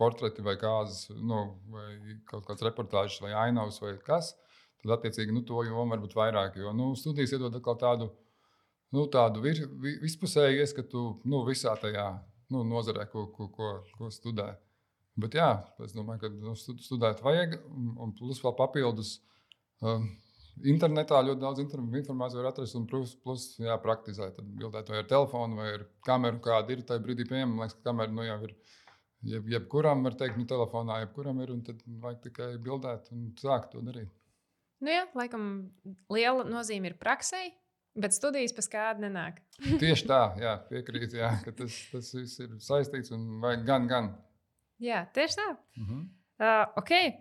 portreti 0.00 0.46
vai 0.46 0.54
kāzas, 0.60 1.10
nu, 1.10 1.42
vai 1.74 2.16
kaut 2.30 2.46
kāds 2.48 2.64
reportāžs 2.64 3.18
vai 3.24 3.34
ainavs 3.36 3.82
vai 3.82 3.96
kas. 4.06 4.32
Tad, 4.80 4.94
attiecīgi, 4.96 5.34
nu, 5.34 5.42
to 5.44 5.60
jomu 5.66 5.90
var 5.90 6.00
būt 6.00 6.16
vairāk. 6.16 6.56
Jo 6.62 6.72
nu, 6.72 6.94
studijas 6.96 7.34
iedod 7.36 7.58
tādu, 7.82 8.08
nu, 8.96 9.04
tādu 9.12 9.42
vir, 9.44 9.66
vi, 9.82 9.98
vispusēju 10.06 10.62
ieskatu 10.62 11.02
nu, 11.28 11.42
visā 11.50 11.74
tajā 11.82 12.06
nu, 12.54 12.64
nozarē, 12.66 13.06
ko, 13.12 13.26
ko, 13.34 13.48
ko, 13.54 13.70
ko 13.96 14.10
studē. 14.14 14.52
Bet 15.20 15.36
jā, 15.36 15.50
es 15.84 15.94
domāju, 15.96 16.24
ka 16.24 16.32
nu, 16.32 16.54
studēt 16.56 17.22
vajag, 17.24 17.58
un, 17.70 18.12
plus 18.16 18.40
vēl 18.44 18.56
papildus. 18.58 19.18
Um, 19.80 20.08
Internetā 20.68 21.22
ļoti 21.24 21.40
daudz 21.40 21.60
informācijas 21.62 22.36
var 22.36 22.50
atrast, 22.50 22.76
un 22.76 22.84
plus, 22.88 23.14
plus 23.24 23.46
jā, 23.62 23.76
praktizēt. 23.80 24.34
Tad 24.36 24.48
bildēt 24.60 24.90
vai 24.92 24.98
ar 25.00 25.08
telefonu, 25.08 25.56
vai 25.60 25.70
ar 25.78 25.86
kameru, 26.04 26.40
kāda 26.44 26.74
ir 26.74 26.82
tajā 26.88 27.00
brīdī 27.04 27.24
pieejama. 27.28 27.54
Man 27.54 27.64
liekas, 27.64 27.78
ka 27.78 27.86
kamera 27.88 28.12
nu, 28.12 28.26
jau 28.26 28.38
ir. 28.48 28.56
Jeb, 29.30 29.48
jebkuram 29.52 30.04
var 30.04 30.16
teikt, 30.20 30.38
nu, 30.40 30.46
telefonā, 30.48 31.02
jebkuram 31.02 31.40
ir, 31.44 31.52
un 31.52 31.62
tad 31.64 31.80
vajag 32.02 32.20
tikai 32.26 32.50
bildēt 32.64 33.10
un 33.12 33.26
sākt 33.40 33.72
to 33.74 33.82
darīt. 33.84 34.08
Nu 34.80 34.92
jā, 34.92 35.04
laikam, 35.16 35.48
liela 36.12 36.46
nozīme 36.48 36.88
ir 36.88 36.96
praksē, 37.00 37.42
bet 37.98 38.14
studijas 38.14 38.54
pēc 38.56 38.68
kāda 38.72 39.06
nenāk. 39.06 39.40
Tieši 39.82 40.06
tā, 40.08 40.20
jā, 40.40 40.56
piekrīt, 40.70 41.16
jā, 41.18 41.32
ka 41.44 41.54
tas, 41.56 41.76
tas 41.92 42.12
viss 42.16 42.42
ir 42.42 42.54
saistīts 42.62 43.12
un 43.16 43.40
vajag 43.42 43.66
gan, 43.66 43.88
gan. 43.90 44.12
Jā, 44.80 45.04
tieši 45.14 45.36
tā. 45.36 45.48
Uh 45.76 45.88
-huh. 45.88 46.06
uh, 46.40 46.78
okay. 46.82 47.12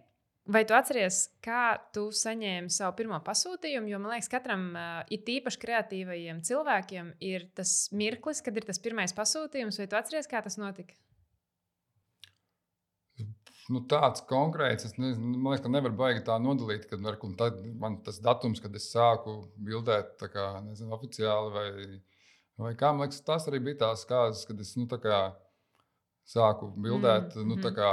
Vai 0.50 0.64
tu 0.66 0.74
atceries, 0.74 1.30
kā 1.46 1.78
tu 1.94 2.08
saņēmi 2.10 2.70
savu 2.74 2.96
pirmo 2.98 3.20
pasūtījumu? 3.26 3.88
Jo 3.88 4.00
man 4.00 4.12
liekas, 4.12 4.30
katram, 4.30 4.72
uh, 4.74 5.04
it 5.10 5.28
īpaši 5.30 5.60
kreatīvajiem 5.62 6.42
cilvēkiem, 6.42 7.12
ir 7.20 7.52
tas 7.54 7.90
mirklis, 7.92 8.42
kad 8.42 8.58
ir 8.58 8.66
tas 8.66 8.80
pirmais 8.80 9.14
pasūtījums. 9.14 9.78
Vai 9.78 9.88
tu 9.88 9.96
atceries, 9.96 10.28
kā 10.28 10.42
tas 10.42 10.58
notika? 10.58 10.94
Nu, 13.70 13.84
tāds 13.86 14.24
konkrēts. 14.30 14.88
Es 14.88 14.96
nezinu, 14.98 15.36
man 15.38 15.54
liekas, 15.54 15.64
ka 15.66 15.70
nevar 15.70 15.94
baigi 15.98 16.24
tā 16.26 16.40
nodalīt, 16.42 16.88
kad 16.90 17.04
var, 17.06 17.20
man 17.78 18.00
tas 18.06 18.18
datums, 18.26 18.62
kad 18.64 18.74
es 18.76 18.88
sāku 18.90 19.44
bildēt 19.62 20.24
kā, 20.34 20.48
nezinu, 20.66 20.96
oficiāli 20.98 21.54
vai, 21.54 21.68
vai 22.66 22.72
kā. 22.80 22.90
Man 22.94 23.06
liekas, 23.06 23.22
tas 23.28 23.46
arī 23.52 23.62
bija 23.68 23.84
tās 23.86 24.08
kārtas, 24.10 24.42
kad 24.50 24.64
es 24.64 24.74
nu, 24.80 24.88
kā, 24.90 25.22
sāku 26.30 26.72
bildēt 26.82 27.38
mm, 27.38 27.52
nu, 27.52 27.74
kā, 27.76 27.92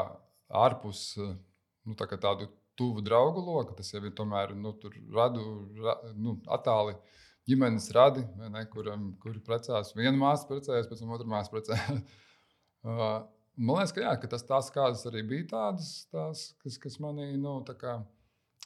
ārpus 0.65 1.03
nu, 1.21 1.97
tā 1.99 2.09
tādu 2.17 2.49
tuvu 2.77 3.05
draugu 3.05 3.45
loku. 3.45 3.77
Tas 3.77 3.93
jau 3.93 4.01
ir 4.01 4.17
tomēr 4.17 4.57
nu, 4.57 4.73
radu, 5.13 5.47
ra, 5.85 5.99
nu, 6.17 6.39
attāli 6.57 6.97
ģimenes 7.47 7.93
radi, 7.95 8.25
ne, 8.41 8.65
kuram, 8.73 9.11
kuri 9.23 9.45
precās. 9.45 9.93
Viena 9.97 10.17
māsa 10.19 10.49
precējās, 10.49 10.89
pēc 10.91 11.05
tam 11.05 11.13
otra 11.17 11.29
māsa 11.37 11.53
precējās. 11.53 12.07
Man 13.57 13.79
liekas, 13.79 13.95
ka, 13.97 14.03
jā, 14.05 14.13
ka 14.21 14.29
tas 14.29 14.45
tās 14.45 14.69
kādas 14.73 15.07
arī 15.09 15.23
bija 15.25 15.47
tādas, 15.55 15.91
tās, 16.13 16.51
kas, 16.61 16.77
kas 16.81 16.99
manī, 17.01 17.31
nu, 17.41 17.55
tā 17.65 17.73
kā, 17.81 17.95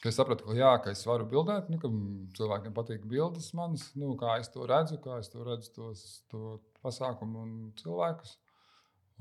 ka 0.02 0.10
es 0.10 0.18
sapratu, 0.18 0.48
ka, 0.48 0.56
jā, 0.58 0.72
ka 0.82 0.90
es 0.90 1.04
varu 1.06 1.28
bildēt, 1.30 1.68
nu, 1.70 1.78
ka 1.78 1.90
cilvēkiem 2.38 2.74
patīk 2.74 3.04
bildes 3.10 3.52
manas, 3.54 3.86
nu, 3.94 4.16
kā 4.18 4.40
es 4.42 4.50
to 4.50 4.66
redzu, 4.66 4.98
kā 5.04 5.20
es 5.22 5.30
to 5.30 5.46
redzu 5.46 5.70
tos, 5.76 6.04
to 6.32 6.56
pasākumu 6.82 7.44
un 7.44 7.52
cilvēkus. 7.78 8.34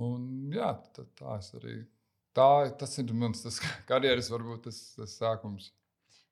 Un, 0.01 0.25
jā, 0.55 0.71
tā, 0.95 1.05
tā 1.19 1.37
es 1.37 1.51
arī, 1.59 1.75
tā, 2.33 2.49
tas 2.81 2.97
ir 3.03 3.13
mans 3.13 3.45
tas 3.45 3.61
karjeras 3.89 4.31
varbūt 4.33 4.65
tas, 4.69 4.81
tas 4.97 5.17
sākums. 5.21 5.69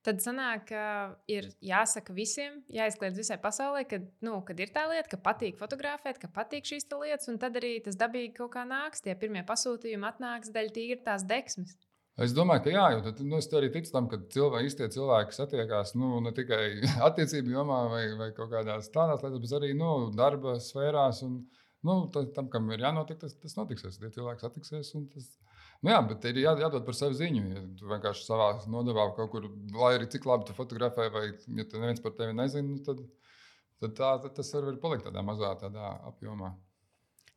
Tad 0.08 0.22
sanāk, 0.24 0.70
ka 0.70 0.82
ir 1.28 1.50
jāsaka 1.68 2.14
visiem, 2.16 2.62
jāizkliedz 2.72 3.18
visai 3.20 3.36
pasaulē, 3.44 3.82
ka, 3.92 3.98
nu, 4.24 4.38
kad 4.48 4.62
ir 4.64 4.72
tā 4.72 4.86
lieta, 4.88 5.10
ka 5.12 5.18
patīk 5.26 5.58
fotografēt, 5.60 6.22
ka 6.22 6.30
patīk 6.32 6.70
šīs 6.70 6.88
lietas, 6.94 7.28
un 7.28 7.36
tad 7.42 7.60
arī 7.60 7.74
tas 7.84 8.00
dabīgi 8.00 8.38
kaut 8.38 8.54
kā 8.54 8.64
nāks. 8.70 9.04
Tie 9.04 9.18
pirmie 9.20 9.44
pasūtījumi 9.50 10.08
atnāks 10.08 10.54
daļai 10.56 10.74
tīri 10.78 11.00
tās 11.04 11.28
deksmes. 11.28 11.76
Es 12.24 12.32
domāju, 12.34 12.64
ka 12.66 12.72
jā, 12.72 12.86
jo 12.96 13.02
tad, 13.06 13.20
nu, 13.28 13.38
es 13.38 13.50
arī 13.54 13.68
ticu 13.74 13.92
tam, 13.94 14.08
ka 14.10 14.18
cilvēki, 14.34 14.70
īstie 14.72 14.88
cilvēki 14.96 15.36
satiekās 15.36 15.92
nu, 16.00 16.16
ne 16.24 16.32
tikai 16.40 16.64
attiecību 17.10 17.52
jomā 17.54 17.84
vai, 17.92 18.04
vai 18.18 18.32
kaut 18.38 18.50
kādās 18.56 18.88
tādās 18.96 19.22
lietās, 19.26 19.44
bet 19.44 19.58
arī 19.60 19.74
nu, 19.78 19.92
darba 20.16 20.56
sfērās. 20.64 21.20
Un, 21.28 21.42
nu, 21.86 22.00
tam, 22.16 22.48
kam 22.54 22.72
ir 22.72 22.88
jānotiek, 22.88 23.20
tas, 23.22 23.36
tas 23.44 23.60
notiksies. 23.60 24.00
Tie 24.00 24.10
cilvēki 24.16 24.48
satiksies. 24.48 24.96
Tas, 25.14 25.30
Nu 25.86 25.94
jā, 25.94 25.98
bet 26.10 26.26
ir 26.26 26.40
jā, 26.42 26.54
jādod 26.58 26.86
par 26.88 26.96
sevi 26.98 27.18
ziņu. 27.20 27.42
Ja 27.54 27.64
tu 27.78 27.90
vienkārši 27.90 28.26
savā 28.26 28.48
nodevā 28.72 29.08
kaut 29.18 29.32
kur, 29.34 29.50
lai 29.78 29.94
arī 29.98 30.08
cik 30.10 30.26
labi 30.26 30.48
tu 30.48 30.56
fotografē, 30.58 31.10
vai 31.14 31.26
ja 31.30 31.66
tu 31.70 31.82
neviens 31.82 32.02
par 32.04 32.16
tevi 32.18 32.34
nezina, 32.38 32.66
nu 32.68 32.82
tad, 32.86 33.04
tad, 33.84 33.94
tā, 34.00 34.14
tad 34.26 34.34
tas 34.40 34.54
var 34.58 34.80
palikt 34.82 35.06
tādā 35.10 35.24
mazā 35.26 35.54
tādā 35.62 35.92
apjomā. 36.10 36.56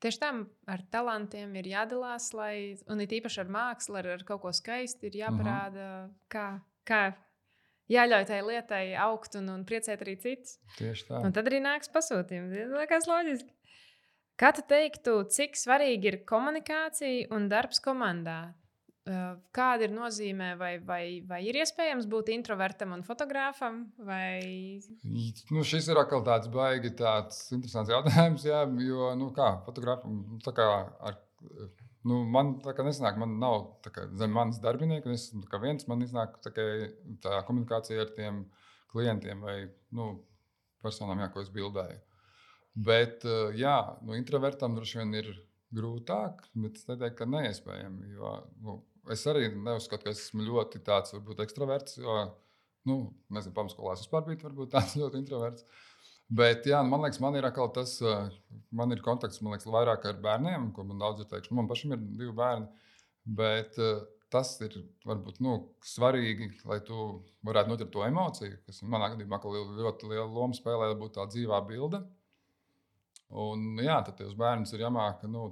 Tieši 0.00 0.20
tam 0.22 0.46
ar 0.70 0.80
talantiem 0.88 1.52
ir 1.60 1.66
jādalās, 1.74 2.30
lai, 2.32 2.54
un 2.88 3.04
it 3.04 3.12
īpaši 3.12 3.42
ar 3.42 3.50
mākslu, 3.52 3.98
ar, 4.00 4.14
ar 4.14 4.22
kaut 4.24 4.40
ko 4.46 4.52
skaistu, 4.56 5.10
ir 5.10 5.20
jāparāda, 5.20 5.88
uh 5.90 6.06
-huh. 6.06 6.14
kā, 6.32 6.46
kā 6.88 7.02
jāļauj 7.90 8.26
tai 8.30 8.40
lietai 8.46 8.84
augt 8.96 9.36
un, 9.40 9.48
un 9.52 9.64
priecēt 9.68 10.00
arī 10.04 10.16
citus. 10.22 10.58
Tieši 10.78 11.06
tā. 11.10 11.20
Un 11.26 11.32
tad 11.36 11.50
arī 11.50 11.60
nāks 11.64 11.92
pasūtījumi. 11.92 12.54
Tas 12.56 12.76
liekas 12.78 13.08
loģiski. 13.10 13.52
Kā 14.40 14.54
tu 14.56 14.62
teiktu, 14.64 15.18
cik 15.28 15.58
svarīgi 15.60 16.08
ir 16.08 16.22
komunikācija 16.28 17.28
un 17.36 17.50
darbs 17.52 17.82
komandā? 17.84 18.38
Kāda 19.56 19.84
ir 19.84 19.92
nozīme, 19.92 20.54
vai, 20.60 20.74
vai, 20.86 21.02
vai 21.28 21.40
ir 21.48 21.58
iespējams 21.60 22.06
būt 22.08 22.30
introvertam 22.32 22.94
un 22.96 23.02
fotogrāfam? 23.04 23.82
Vai... 24.06 24.80
Nu, 25.52 25.64
šis 25.66 25.90
ir 25.90 26.00
atkal 26.00 26.24
tāds 26.24 26.48
baigi 26.52 26.92
tāds 26.96 27.42
interesants 27.56 27.92
jautājums, 27.92 28.46
jā, 28.48 28.62
jo, 28.86 29.12
nu, 29.20 29.30
kā 29.36 29.50
fotogrāfam, 29.66 30.20
nu, 30.32 30.40
tā 30.44 30.54
kā 30.56 30.68
ar, 31.10 31.18
nu, 32.08 32.22
man 32.36 32.56
tā 32.64 32.76
kā 32.76 32.86
nesanāk, 32.86 33.20
man 33.20 33.36
nav 33.42 33.58
kā, 33.88 34.06
zem 34.20 34.36
manas 34.36 34.60
darbinieki, 34.64 35.16
es 35.16 35.30
esmu 35.34 35.64
viens, 35.64 35.88
man 35.90 36.06
iznāk 36.06 36.38
tā, 36.44 36.52
kā, 36.56 36.68
tā 37.24 37.42
komunikācija 37.48 38.06
ar 38.06 38.14
tiem 38.16 38.44
klientiem 38.94 39.44
vai, 39.44 39.58
nu, 39.96 40.12
personām, 40.84 41.20
jā, 41.20 41.32
ko 41.34 41.44
es 41.44 41.52
bildēju. 41.52 42.04
Bet, 42.80 43.24
eh, 43.28 43.56
jā, 43.60 43.76
nu, 44.06 44.14
introvertam 44.16 44.76
droši 44.76 45.00
vien 45.02 45.16
ir 45.18 45.30
grūtāk, 45.76 46.46
bet 46.62 46.78
es 46.78 46.86
neteiktu, 46.88 47.18
ka 47.18 47.28
neiespējami. 47.28 48.14
Jo, 48.16 48.34
nu, 48.64 48.76
es 49.12 49.24
arī 49.30 49.50
neuzskatu, 49.52 50.06
ka 50.06 50.14
esmu 50.14 50.46
ļoti 50.46 50.82
tāds, 50.86 51.14
varbūt, 51.16 51.42
ekstraverts. 51.44 51.98
Jo, 52.00 52.16
nu, 52.88 53.00
nezinu, 53.34 53.54
pamatskolā 53.56 53.96
es 53.96 54.04
vispār 54.06 54.26
biju 54.28 54.44
varbūt, 54.46 54.72
tāds 54.76 54.96
ļoti 55.02 55.20
introverts. 55.22 55.66
Bet, 56.30 56.68
jā, 56.70 56.78
man 56.86 57.02
liekas, 57.02 57.18
man 57.22 57.36
ir 57.36 57.48
atkal 57.48 57.72
tas, 57.74 57.96
eh, 58.06 58.30
man 58.76 58.94
ir 58.94 59.02
kontakts 59.04 59.42
liekas, 59.42 59.66
vairāk 59.66 60.06
ar 60.08 60.22
bērniem, 60.22 60.70
ko 60.76 60.86
man 60.86 61.02
daudz 61.02 61.24
ir 61.24 61.30
teikuši. 61.32 61.56
Man 61.58 61.68
pašam 61.70 61.96
ir 61.96 62.00
divi 62.06 62.32
bērni. 62.38 62.70
Bet 63.40 63.76
uh, 63.82 63.98
tas 64.32 64.52
ir 64.64 64.76
varbūt 65.06 65.40
nu, 65.44 65.56
svarīgi, 65.84 66.48
lai 66.70 66.78
tu 66.86 66.96
varētu 67.46 67.72
noturēt 67.72 67.92
to 67.92 68.04
emociju, 68.06 68.60
kas 68.66 68.80
manā 68.86 69.10
gadījumā 69.12 69.40
ļoti 69.42 70.10
liela 70.10 70.28
loma 70.30 70.56
spēlē, 70.56 70.92
lai 70.92 70.98
būtu 70.98 71.18
tā 71.18 71.26
dzīvā 71.34 71.60
bilde. 71.68 72.00
Un, 73.30 73.78
jā, 73.78 74.00
tad 74.06 74.16
tos 74.18 74.34
bērnus 74.38 74.72
ir 74.74 74.82
jāmāk 74.82 75.22
nu, 75.30 75.46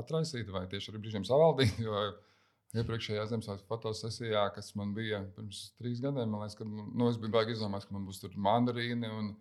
atraisīt 0.00 0.48
vai 0.50 0.64
tieši 0.70 0.90
arī 0.92 1.02
brīžiem 1.04 1.26
savaldīt. 1.28 1.78
Jo 1.86 2.08
iepriekšējā 2.74 3.28
Ziemassvētku 3.30 3.68
fotosesijā, 3.70 4.48
kas 4.56 4.72
man 4.74 4.96
bija 4.96 5.20
pirms 5.36 5.68
trīs 5.78 6.00
gadiem, 6.02 6.32
man 6.32 6.42
liekas, 6.42 6.56
ka 6.58 6.66
nu, 6.66 7.06
es 7.06 7.20
biju 7.22 7.30
baigi 7.36 7.54
izdomājis, 7.54 7.86
ka 7.86 7.94
man 7.94 8.08
būs 8.08 8.18
tur 8.22 8.34
mandarīni. 8.34 9.10
Un, 9.14 9.34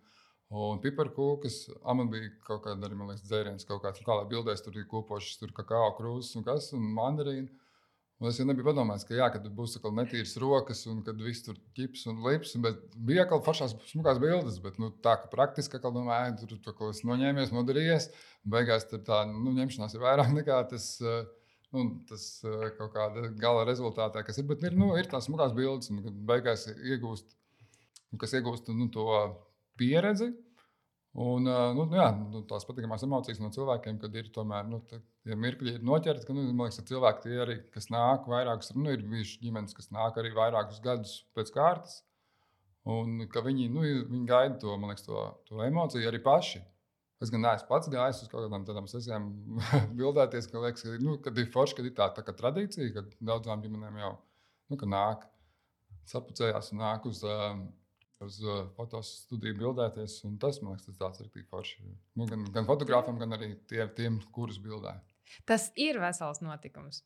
Un 0.53 0.77
piparkūkas, 0.84 1.56
man 1.98 2.12
bija 2.13 2.27
kaut 2.46 2.60
kāda 2.68 2.86
arī 2.86 2.94
liekas, 3.00 3.24
dzēriens, 3.25 3.65
kaut 3.65 3.80
kāds, 3.82 4.03
kā 4.06 4.20
lai 4.20 4.27
bildēs, 4.30 4.62
tur 4.62 4.75
bija 4.75 4.86
kopošs, 4.92 5.39
tur 5.42 5.53
kakao 5.56 5.88
krūzes 5.98 6.36
un 6.38 6.46
kas, 6.46 6.68
un 6.77 6.84
mandarīni. 6.94 7.48
Un 8.24 8.30
es 8.30 8.38
jau 8.39 8.46
nebiju 8.48 8.63
padomājis, 8.70 9.03
ka, 9.03 9.15
jā, 9.18 9.25
kad 9.34 9.48
būs 9.51 9.74
netīras 9.84 10.38
rokas 10.39 10.86
un 10.88 11.01
kad 11.03 11.18
viss 11.20 11.44
tur 11.44 11.58
ķips 11.75 12.06
un 12.08 12.22
lips. 12.24 12.53
Bija 12.96 13.25
kaut 13.27 13.44
kādas 13.44 13.74
smukās 13.89 14.22
bildes, 14.24 14.62
bet 14.63 14.77
nu, 14.80 14.94
tā 15.03 15.18
kā 15.20 15.27
praktiski, 15.27 15.75
ka 15.75 15.92
domāju, 15.92 16.38
tur 16.39 16.53
tur 16.63 16.77
kaut 16.77 16.94
kas 16.94 17.01
noņēmies, 17.03 17.51
nodarījies. 17.51 18.08
Beigās 18.48 18.88
tā 18.94 19.18
nu, 19.27 19.51
ņemšanās 19.58 19.98
ir 19.98 20.06
vairāk 20.06 20.32
nekā 20.39 20.62
tas. 20.72 20.88
Nu, 21.74 21.84
tas 22.08 22.24
kaut 22.77 22.94
kāda 22.94 23.27
gala 23.44 23.68
rezultātā, 23.68 24.24
kas 24.24 24.39
ir. 24.39 24.48
Bet 24.48 24.63
ir, 24.63 24.80
nu, 24.80 24.94
ir 24.96 25.12
tās 25.12 25.27
smukās 25.27 25.51
bildes, 25.58 25.92
un 25.92 26.00
beigās 26.30 26.70
iegūst, 26.72 27.36
kas 28.24 28.38
iegūst 28.39 28.72
nu, 28.72 28.88
to 28.94 29.10
pieredzi. 29.82 30.32
Un, 31.13 31.46
nu, 31.46 31.84
jā, 31.93 32.08
nu, 32.17 32.39
tās 32.50 32.63
patīkamās 32.65 33.03
emocijas 33.05 33.38
no 33.38 33.51
cilvēkiem, 33.53 34.00
kad 34.01 34.15
ir 34.17 34.32
tomēr 34.34 34.65
nu, 34.65 34.79
tie 34.89 35.36
mirkļi 35.38 35.75
ir 35.75 35.84
noķerti. 35.86 36.25
Ka, 36.25 36.34
nu, 36.34 36.48
man 36.50 36.65
liekas, 36.65 36.79
ka 36.82 36.89
cilvēki 36.89 37.22
tie 37.27 37.36
arī, 37.43 37.58
kas 37.75 37.91
nāk 37.93 38.25
vairākus, 38.32 38.72
nu, 38.74 38.88
ir 38.89 39.05
bijuši 39.12 39.43
ģimenes, 39.43 39.75
kas 39.77 39.91
nāk 39.93 40.17
arī 40.17 40.32
vairākus 40.34 40.82
gadus 40.82 41.20
pēc 41.38 41.53
kārtas. 41.53 42.00
Un 42.89 43.27
ka 43.32 43.43
viņi, 43.46 43.70
nu, 43.72 43.86
viņi 44.10 44.25
gaida 44.27 44.58
to, 44.63 44.74
liekas, 44.82 45.05
to, 45.05 45.27
to 45.48 45.62
emociju 45.63 46.10
arī 46.10 46.20
paši. 46.24 46.63
Es 47.24 47.29
gan 47.32 47.46
neesmu 47.46 47.70
pats 47.70 47.91
gājis 47.93 48.25
uz 48.25 48.32
kaut 48.32 48.48
kādām 48.48 48.65
tādām 48.67 48.89
sesijām, 48.89 49.29
bildēties, 50.00 50.50
ka, 50.50 50.65
liekas, 50.65 50.84
ka 50.84 50.98
nu, 51.00 51.20
kad 51.24 51.38
ir 51.38 51.53
forši, 51.53 51.77
kad 51.77 51.88
ir 51.88 51.93
tā, 51.96 52.10
tā 52.17 52.25
tradīcija, 52.25 52.89
ka 52.98 53.05
daudzām 53.22 53.62
ģimenēm 53.63 54.01
jau 54.01 54.12
nu, 54.74 54.82
nāk, 54.98 55.29
sapucējās 56.10 56.74
un 56.74 56.82
nāk 56.84 57.05
uz. 57.08 57.22
Uh, 57.22 57.62
uz 58.25 58.39
uh, 58.44 58.65
fotostudiju 58.77 59.60
bildēties. 59.62 60.20
Tas 60.42 60.62
man 60.63 60.77
liekas, 60.77 61.00
tas 61.00 61.24
ir 61.24 61.32
tik 61.34 61.48
forši. 61.51 61.82
Nu, 62.20 62.27
gan, 62.30 62.46
gan 62.56 62.70
fotogrāfam, 62.70 63.20
gan 63.22 63.36
arī 63.38 63.53
tie, 63.70 63.84
tiem, 63.98 64.22
kurus 64.36 64.60
bildē. 64.63 64.98
Tas 65.50 65.72
ir 65.80 66.00
vesels 66.03 66.44
notikums. 66.44 67.03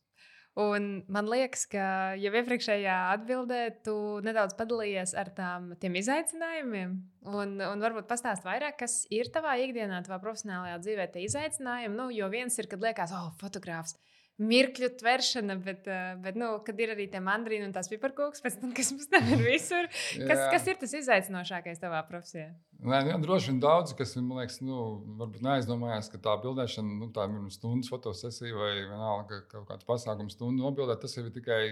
Un 0.58 1.04
man 1.06 1.28
liekas, 1.30 1.68
ka 1.70 2.16
jau 2.18 2.32
iepriekšējā 2.34 2.94
atbildē 3.12 3.60
tu 3.86 3.94
nedaudz 4.26 4.56
padalījies 4.58 5.12
ar 5.20 5.30
tām, 5.36 5.68
tiem 5.78 5.94
izaicinājumiem. 6.00 6.96
Un, 7.30 7.52
un 7.62 7.84
varbūt 7.84 8.08
pastāst 8.10 8.46
vairāk, 8.46 8.80
kas 8.80 9.04
ir 9.14 9.30
tavā 9.34 9.54
ikdienā, 9.62 10.00
tavā 10.06 10.18
profesionālajā 10.24 10.80
dzīvē, 10.82 11.06
tie 11.14 11.22
izaicinājumi. 11.28 11.94
Nu, 11.94 12.08
jo 12.10 12.26
viens 12.32 12.58
ir, 12.58 12.66
kad 12.70 12.82
liekas, 12.82 13.14
oh, 13.14 13.30
fotogrāfs 13.38 13.94
mirkļu 14.38 14.88
tveršana, 15.00 15.56
bet, 15.62 15.88
eh, 15.90 16.14
bet 16.22 16.36
nu, 16.38 16.52
kad 16.66 16.78
ir 16.78 16.92
arī 16.94 17.08
tie 17.10 17.20
mandrīni 17.22 17.66
un 17.66 17.72
tās 17.74 17.90
piparkūks, 17.90 18.42
tam, 18.60 18.72
kas 18.76 18.92
mums 18.94 19.08
tam 19.10 19.26
ir 19.34 19.42
visur, 19.52 19.88
kas, 20.14 20.42
kas 20.52 20.68
ir 20.70 20.78
tas 20.78 20.94
izaicinošākais 21.00 21.82
tavā 21.82 22.04
profesijā? 22.06 22.52
Nē, 22.78 23.00
jā, 23.10 23.16
droši 23.18 23.50
vien 23.50 23.60
daudz, 23.64 23.94
kas 23.98 24.14
man 24.20 24.38
liekas, 24.38 24.60
nu, 24.62 24.78
varbūt 25.18 25.42
neaizdomājās, 25.42 26.10
ka 26.12 26.20
tā 26.22 26.36
bildēšana, 26.44 26.98
nu, 27.00 27.10
tā 27.14 27.26
ir 27.26 27.48
stundas 27.50 27.90
fotosesija 27.90 28.54
vai 28.54 28.72
vienalga 28.84 29.42
kaut 29.50 29.66
kāds 29.72 29.88
pasākums 29.88 30.38
stundu 30.38 30.62
nobildēt, 30.62 31.02
tas 31.02 31.16
jau 31.18 31.26
ir 31.26 31.34
tikai 31.34 31.62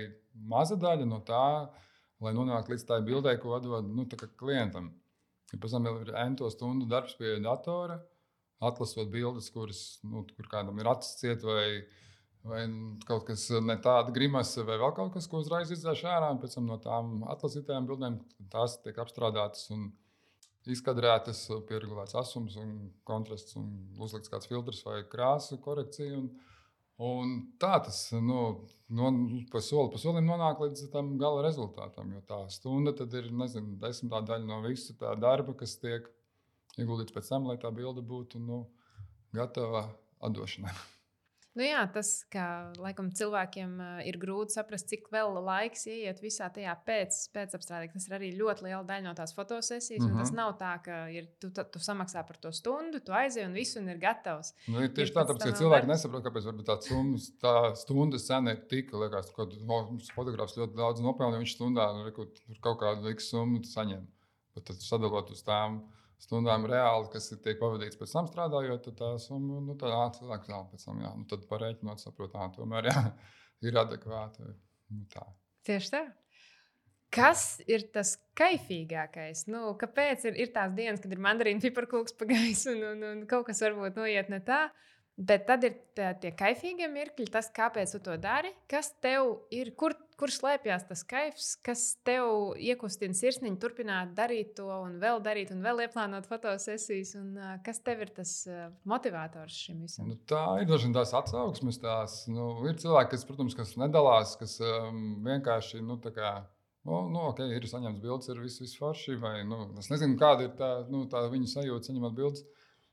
maza 0.51 0.75
daļa 0.75 1.07
no 1.07 1.21
tā, 1.27 1.47
lai 2.25 2.33
nonāktu 2.35 2.75
līdz 2.75 2.87
tai 2.89 2.99
bildē, 3.07 3.37
ko 3.39 3.55
atdod 3.61 3.87
nu, 3.93 4.09
klientam. 4.41 4.91
Ja 5.53 5.61
pēc 5.63 5.77
tam 5.77 5.87
ir 5.93 6.11
ento 6.19 6.51
stundu 6.51 6.89
darbs 6.91 7.15
pie 7.15 7.37
datora, 7.45 8.01
atlasot 8.67 9.07
bildes, 9.13 9.53
kuras, 9.55 10.01
nu, 10.03 10.25
kur 10.35 10.51
kādam 10.51 10.81
ir 10.81 10.91
acis 10.91 11.21
ciet 11.21 11.47
vai 11.47 11.85
vai 12.47 12.65
kaut 13.07 13.27
kas 13.29 13.49
ne 13.65 13.77
tāds 13.83 14.15
grimasa, 14.15 14.65
vai 14.67 14.79
vēl 14.81 14.95
kaut 14.97 15.13
kas, 15.15 15.29
ko 15.31 15.43
uzreiz 15.43 15.71
izdzēš 15.75 16.05
ārā. 16.11 16.33
Pēc 16.43 16.59
tam 16.59 16.67
no 16.71 16.81
tām 16.83 17.21
atlasītajām 17.35 17.87
bildēm 17.91 18.19
tās 18.53 18.79
tiek 18.85 18.99
apstrādātas 19.03 19.69
un 19.75 19.89
izkadrētas, 20.67 21.45
pieregulēts 21.69 22.17
asums 22.19 22.57
un 22.59 22.75
kontrasts 23.07 23.55
un 23.61 23.71
uzlikts 24.03 24.33
kāds 24.33 24.51
filtrs 24.51 24.83
vai 24.87 25.03
krāsa 25.11 25.61
korekcija. 25.63 26.19
Un, 26.19 26.31
Un 26.97 27.33
tā 27.61 27.75
tas 27.85 27.99
nu, 28.25 28.39
no, 28.89 29.09
pa 29.53 29.61
soli 29.61 29.91
pa 29.93 29.99
solim 30.01 30.25
nonāk 30.31 30.63
līdz 30.65 30.87
tam 30.95 31.11
gala 31.21 31.43
rezultātam. 31.45 32.15
Jo 32.17 32.23
tā 32.25 32.39
stunda 32.49 32.95
ir 33.21 33.29
nezinu, 33.37 33.77
desmitā 33.83 34.23
daļa 34.25 34.49
no 34.49 34.63
visa 34.65 34.97
tā 34.97 35.13
darba, 35.21 35.53
kas 35.61 35.77
tiek 35.83 36.09
ieguldīts 36.81 37.13
pēc 37.13 37.29
tam, 37.29 37.51
lai 37.51 37.61
tā 37.61 37.69
bilde 37.69 38.01
būtu 38.01 38.41
nu, 38.41 38.65
gatava 39.37 39.91
atdošanai. 40.25 40.73
Nu 41.57 41.65
jā, 41.65 41.81
tas, 41.89 42.11
ka 42.33 42.45
laikam, 42.77 43.09
cilvēkiem 43.17 43.79
ir 44.05 44.19
grūti 44.21 44.53
saprast, 44.59 44.91
cik 44.91 45.07
vēl 45.13 45.39
laiks 45.41 45.87
ieiet 45.89 46.21
visā 46.21 46.51
tajā 46.53 46.75
pēc, 46.85 47.17
pēcapstrādē. 47.33 47.89
Tas 47.95 48.09
ir 48.09 48.17
arī 48.19 48.29
ļoti 48.37 48.67
liela 48.67 48.83
daļa 48.85 49.07
no 49.07 49.15
tās 49.17 49.33
fotosesijas. 49.37 50.03
Mm 50.03 50.11
-hmm. 50.11 50.21
Tas 50.21 50.33
mhm. 50.33 50.37
nav 50.37 50.53
tā, 50.61 50.75
ka 50.85 50.99
ir, 51.09 51.31
tu, 51.41 51.51
tu, 51.51 51.65
tu 51.73 51.81
samaksā 51.81 52.27
par 52.29 52.37
to 52.43 52.53
stundu, 52.53 53.01
tu 53.01 53.17
aizej 53.17 53.49
un 53.49 53.57
viss 53.57 53.81
un 53.81 53.89
ir 53.89 53.99
gatavs. 54.03 54.53
Nu, 54.69 54.83
ir 54.85 54.93
tieši 54.93 55.13
ir 55.13 55.17
tā, 55.17 55.25
tāpēc, 55.31 55.45
ka 55.49 55.59
cilvēki 55.63 55.91
nesaprot, 55.93 56.27
kāpēc 56.29 56.51
tā, 56.69 56.79
summas, 56.89 57.31
tā 57.41 57.55
stundas 57.75 58.29
cena 58.29 58.53
ir 58.53 58.61
tik, 58.69 58.93
liekas, 58.93 59.33
ka 59.33 59.49
mums 59.65 60.13
fotogrāfs 60.13 60.59
ļoti 60.61 60.77
daudz 60.77 61.01
nopelnīja. 61.01 61.41
Viņš 61.41 61.57
stundā 61.57 61.89
nu, 61.97 62.13
kaut 62.61 62.81
kādu 62.85 63.17
summu 63.21 63.65
saņem. 63.65 64.05
Bet 64.55 64.65
tad 64.69 64.77
sadalot 64.81 65.31
uz 65.31 65.43
tām 65.45 65.81
stundām 66.23 66.67
reāli, 66.71 67.09
kas 67.13 67.31
ir 67.35 67.41
tiek 67.45 67.59
pavadīts 67.61 67.99
pēc 68.01 68.13
tam 68.17 68.29
strādājot, 68.31 68.87
tad 68.89 68.99
tā 69.01 69.11
summa 69.23 69.61
nu, 69.65 69.77
tā 69.81 69.91
cilvēks 70.19 70.53
vēl 70.53 70.69
pēc 70.73 70.87
tam, 70.89 71.03
jā, 71.05 71.15
nu, 71.17 71.27
tad 71.31 71.49
pareiķinot, 71.51 72.03
saprot, 72.03 72.33
tā 72.35 72.47
tomēr 72.57 72.91
jā, 72.91 73.03
ir 73.69 73.83
adekvāta. 73.83 74.55
Nu, 74.95 75.05
tā. 75.13 75.27
Tieši 75.67 75.93
tā. 75.93 76.05
Kas 77.17 77.61
ir 77.71 77.87
tas 77.95 78.17
kaifīgākais? 78.37 79.47
Nu, 79.49 79.71
kāpēc 79.79 80.27
ir, 80.29 80.41
ir 80.43 80.51
tās 80.55 80.75
dienas, 80.77 81.01
kad 81.03 81.13
ir 81.15 81.23
mandarīna 81.23 81.63
piparkūks 81.63 82.17
pagājis 82.19 82.67
un, 82.73 82.83
un, 82.91 83.05
un 83.13 83.23
kaut 83.31 83.47
kas 83.49 83.63
varbūt 83.65 83.99
noiet 84.01 84.33
ne 84.33 84.41
tā? 84.45 84.67
Bet 85.17 85.47
tad 85.49 85.65
ir 85.65 85.79
tā, 85.97 86.11
tie 86.21 86.35
kaifīgie 86.37 86.91
mirkļi, 86.93 87.31
tas, 87.33 87.49
kāpēc 87.57 87.95
tu 87.95 88.03
to 88.05 88.19
dari, 88.21 88.51
kas 88.69 88.91
tev 89.01 89.47
ir, 89.55 89.71
kur, 89.79 89.95
kur 90.21 90.33
slēpjas 90.33 90.87
tas 90.89 91.03
kaifs, 91.09 91.51
kas 91.65 91.85
tev 92.07 92.55
iekustina 92.57 93.17
sirsniņu, 93.17 93.59
turpināt 93.63 94.15
darīt 94.17 94.55
to 94.59 94.69
un 94.73 94.97
vēl 95.03 95.21
darīt, 95.25 95.53
un 95.55 95.63
vēl 95.65 95.85
ieplānot 95.87 96.29
fotosesijas. 96.31 97.15
Un, 97.21 97.31
uh, 97.37 97.55
kas 97.67 97.83
tev 97.85 98.05
ir 98.07 98.13
tas 98.17 98.33
uh, 98.49 98.67
motivators 98.89 99.61
šim 99.67 99.85
visam? 99.85 100.11
Nu, 100.11 100.19
tā 100.29 100.43
ir 100.63 100.69
dažas 100.71 100.97
tās 100.97 101.15
atsauksmes. 101.21 101.81
Tās, 101.83 102.19
nu, 102.33 102.51
ir 102.69 102.81
cilvēki, 102.81 103.15
kas, 103.15 103.27
protams, 103.29 103.57
kas 103.59 103.77
nedalās, 103.81 104.37
kas 104.41 104.59
um, 104.65 105.01
vienkārši. 105.27 105.85
Nu, 105.85 106.01
kā, 106.07 106.39
Nu, 106.87 107.01
nu, 107.11 107.23
okay, 107.33 107.51
ir 107.51 107.65
saņemts 107.67 107.99
bildes, 107.99 108.29
ir 108.31 108.39
viss, 108.39 108.61
viss 108.63 108.79
forši. 108.79 109.17
Vai, 109.19 109.41
nu, 109.49 109.65
es 109.81 109.89
nezinu, 109.91 110.15
kāda 110.21 110.47
ir 110.47 110.53
tā, 110.59 110.69
nu, 110.93 111.03
tā 111.11 111.25
viņa 111.33 111.49
sajūta, 111.51 111.89
saņemot 111.89 112.15
bildes, 112.15 112.45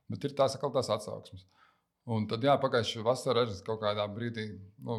bet 0.09 0.25
ir 0.25 0.33
tās, 0.39 0.55
tās 0.57 0.89
atsauksmes. 0.95 1.43
Un 2.09 2.25
tad, 2.27 2.43
jā, 2.43 2.55
pagājušā 2.59 3.03
vasarā 3.05 3.45
arī 3.45 3.59
kaut 3.67 3.83
kādā 3.83 4.07
brīdī 4.11 4.47
nu, 4.83 4.97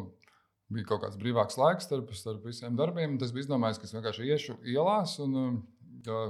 bija 0.73 0.87
kaut 0.89 1.03
kāds 1.03 1.19
brīvāks 1.21 1.59
laiks 1.61 1.87
starp, 1.87 2.11
starp 2.17 2.45
visiem 2.47 2.77
darbiem. 2.79 3.19
Tas 3.21 3.33
bija 3.35 3.45
izdomājis, 3.45 3.79
ka 3.79 3.87
es 3.87 3.95
vienkārši 3.95 4.27
iešu 4.31 4.57
ielās. 4.73 5.17
Un, 5.23 5.61
jā, 6.05 6.21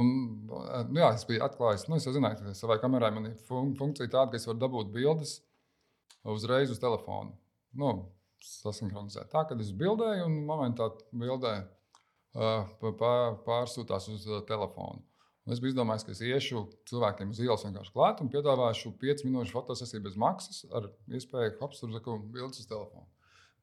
un, 0.00 0.12
nu, 0.48 1.00
jā, 1.00 1.12
es 1.12 1.26
biju 1.28 1.44
atklājis, 1.46 1.86
nu, 1.90 2.00
es 2.00 2.08
zināju, 2.08 2.40
ka 2.42 2.56
savai 2.56 2.78
kamerai 2.82 3.12
man 3.16 3.30
ir 3.30 3.38
fun 3.48 3.74
funkcija 3.78 4.12
tāda, 4.12 4.32
ka 4.32 4.40
es 4.40 4.48
varu 4.48 4.62
dabūt 4.64 4.92
bildes 4.96 5.38
uzreiz 6.26 6.72
uz 6.74 6.82
telefonu. 6.82 7.36
Nu, 7.76 7.96
Sasinhronizēt 8.46 9.30
tā, 9.32 9.42
ka 9.48 9.56
es 9.60 9.72
bildēju, 9.74 10.26
un 10.28 10.42
momentā 10.46 10.90
bildē 11.10 11.54
uh, 12.36 12.68
pārsūtās 13.46 14.10
uz 14.12 14.26
uh, 14.28 14.42
telefonu. 14.48 15.02
Es 15.46 15.60
biju 15.62 15.76
izdomājis, 15.76 16.02
ka 16.02 16.10
es 16.10 16.20
iešu 16.26 16.64
cilvēkiem 16.90 17.30
uz 17.30 17.40
ielas 17.42 17.62
vienkārši 17.62 17.92
klāt 17.94 18.22
un 18.22 18.30
piedāvāšu 18.32 18.90
5 18.98 19.20
minūšu 19.28 19.54
fotosesiju 19.54 20.02
bez 20.02 20.16
maksas 20.18 20.64
ar 20.74 20.88
iespēju 21.06 21.52
apstāties 21.62 22.24
bildes 22.34 22.64
uz 22.64 22.66
telefonu. 22.66 23.06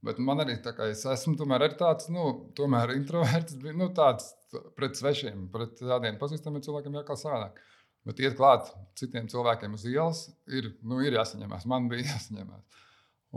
Bet 0.04 0.20
man 0.20 0.44
arī 0.44 0.56
tā 0.64 0.74
kā 0.76 0.90
es 0.92 1.04
esmu 1.08 1.36
tomēr 1.40 1.64
tāds, 1.80 2.10
nu, 2.12 2.24
tomēr 2.56 2.92
introverts, 2.96 3.56
nu, 3.82 3.90
tāds 3.96 4.32
pret 4.78 5.00
svešiem, 5.00 5.48
pret 5.52 5.76
tādiem 5.80 6.20
pazīstamiem 6.22 6.64
cilvēkiem 6.64 7.00
jākal 7.00 7.20
savādāk. 7.20 7.60
Bet 8.08 8.20
iet 8.20 8.36
klāt 8.40 8.72
citiem 9.00 9.30
cilvēkiem 9.32 9.76
uz 9.78 9.86
ielas 9.88 10.26
ir, 10.52 10.74
nu, 10.84 11.00
ir 11.04 11.16
jāsaņemās. 11.16 11.68
Man 11.72 11.88
bija 11.92 12.08
jāsaņemās. 12.14 12.82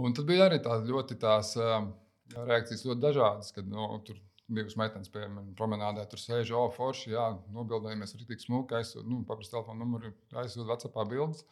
Un 0.03 0.15
tad 0.15 0.27
bija 0.29 0.47
arī 0.47 0.59
tādas 0.63 0.87
ļoti 0.91 1.19
tās 1.23 1.55
um, 1.59 1.93
reakcijas, 2.35 2.87
ļoti 2.87 3.03
dažādas, 3.03 3.55
kad 3.57 3.67
nu, 3.71 3.87
tur 4.07 4.19
divas 4.47 4.77
meitenes, 4.79 5.11
piemēram, 5.11 5.51
promenādē 5.59 6.05
tur 6.11 6.21
sēž, 6.23 6.53
oh, 6.55 6.69
forši, 6.75 7.11
jā, 7.15 7.27
nobildējamies 7.55 8.15
arī 8.15 8.29
tik 8.29 8.45
smuki, 8.45 8.77
aizsūtīt, 8.79 9.09
nu, 9.11 9.23
paprasti 9.27 9.57
telefonu 9.57 9.83
numuru, 9.83 10.13
aizsūtīt 10.43 10.71
WhatsAppā 10.71 11.07
bildes. 11.11 11.43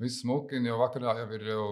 Viss 0.00 0.22
smuki, 0.22 0.60
jau 0.64 0.78
vakarā 0.80 1.16
jau 1.20 1.26
ir, 1.36 1.44
jau, 1.50 1.66